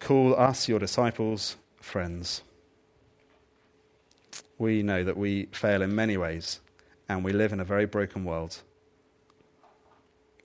call 0.00 0.34
us, 0.34 0.66
your 0.66 0.78
disciples, 0.78 1.56
friends. 1.76 2.42
We 4.56 4.82
know 4.82 5.04
that 5.04 5.16
we 5.16 5.46
fail 5.52 5.82
in 5.82 5.94
many 5.94 6.16
ways 6.16 6.60
and 7.08 7.22
we 7.22 7.32
live 7.32 7.52
in 7.52 7.60
a 7.60 7.64
very 7.64 7.84
broken 7.84 8.24
world. 8.24 8.62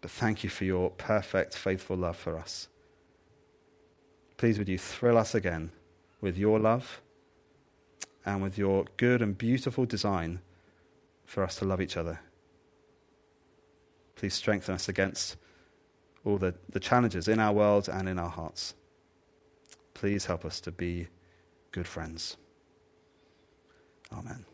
But 0.08 0.14
thank 0.14 0.42
you 0.42 0.50
for 0.50 0.64
your 0.64 0.92
perfect, 0.92 1.54
faithful 1.54 1.98
love 1.98 2.16
for 2.16 2.38
us. 2.40 2.70
Please, 4.38 4.58
would 4.58 4.70
you 4.70 4.78
thrill 4.78 5.18
us 5.18 5.36
again 5.36 5.72
with 6.22 6.38
your 6.38 6.60
love 6.60 7.02
and 8.26 8.42
with 8.42 8.58
your 8.58 8.86
good 8.96 9.22
and 9.22 9.38
beautiful 9.38 9.86
design 9.86 10.40
for 11.26 11.44
us 11.44 11.58
to 11.58 11.66
love 11.66 11.82
each 11.82 11.98
other. 11.98 12.22
Please 14.16 14.34
strengthen 14.34 14.76
us 14.76 14.88
against 14.88 15.36
all 16.24 16.38
the, 16.38 16.56
the 16.70 16.80
challenges 16.80 17.28
in 17.28 17.42
our 17.42 17.52
world 17.52 17.90
and 17.90 18.08
in 18.08 18.18
our 18.18 18.30
hearts. 18.30 18.76
Please 19.94 20.24
help 20.24 20.46
us 20.46 20.62
to 20.62 20.72
be 20.72 21.10
good 21.74 21.86
friends. 21.86 22.38
Amen. 24.14 24.46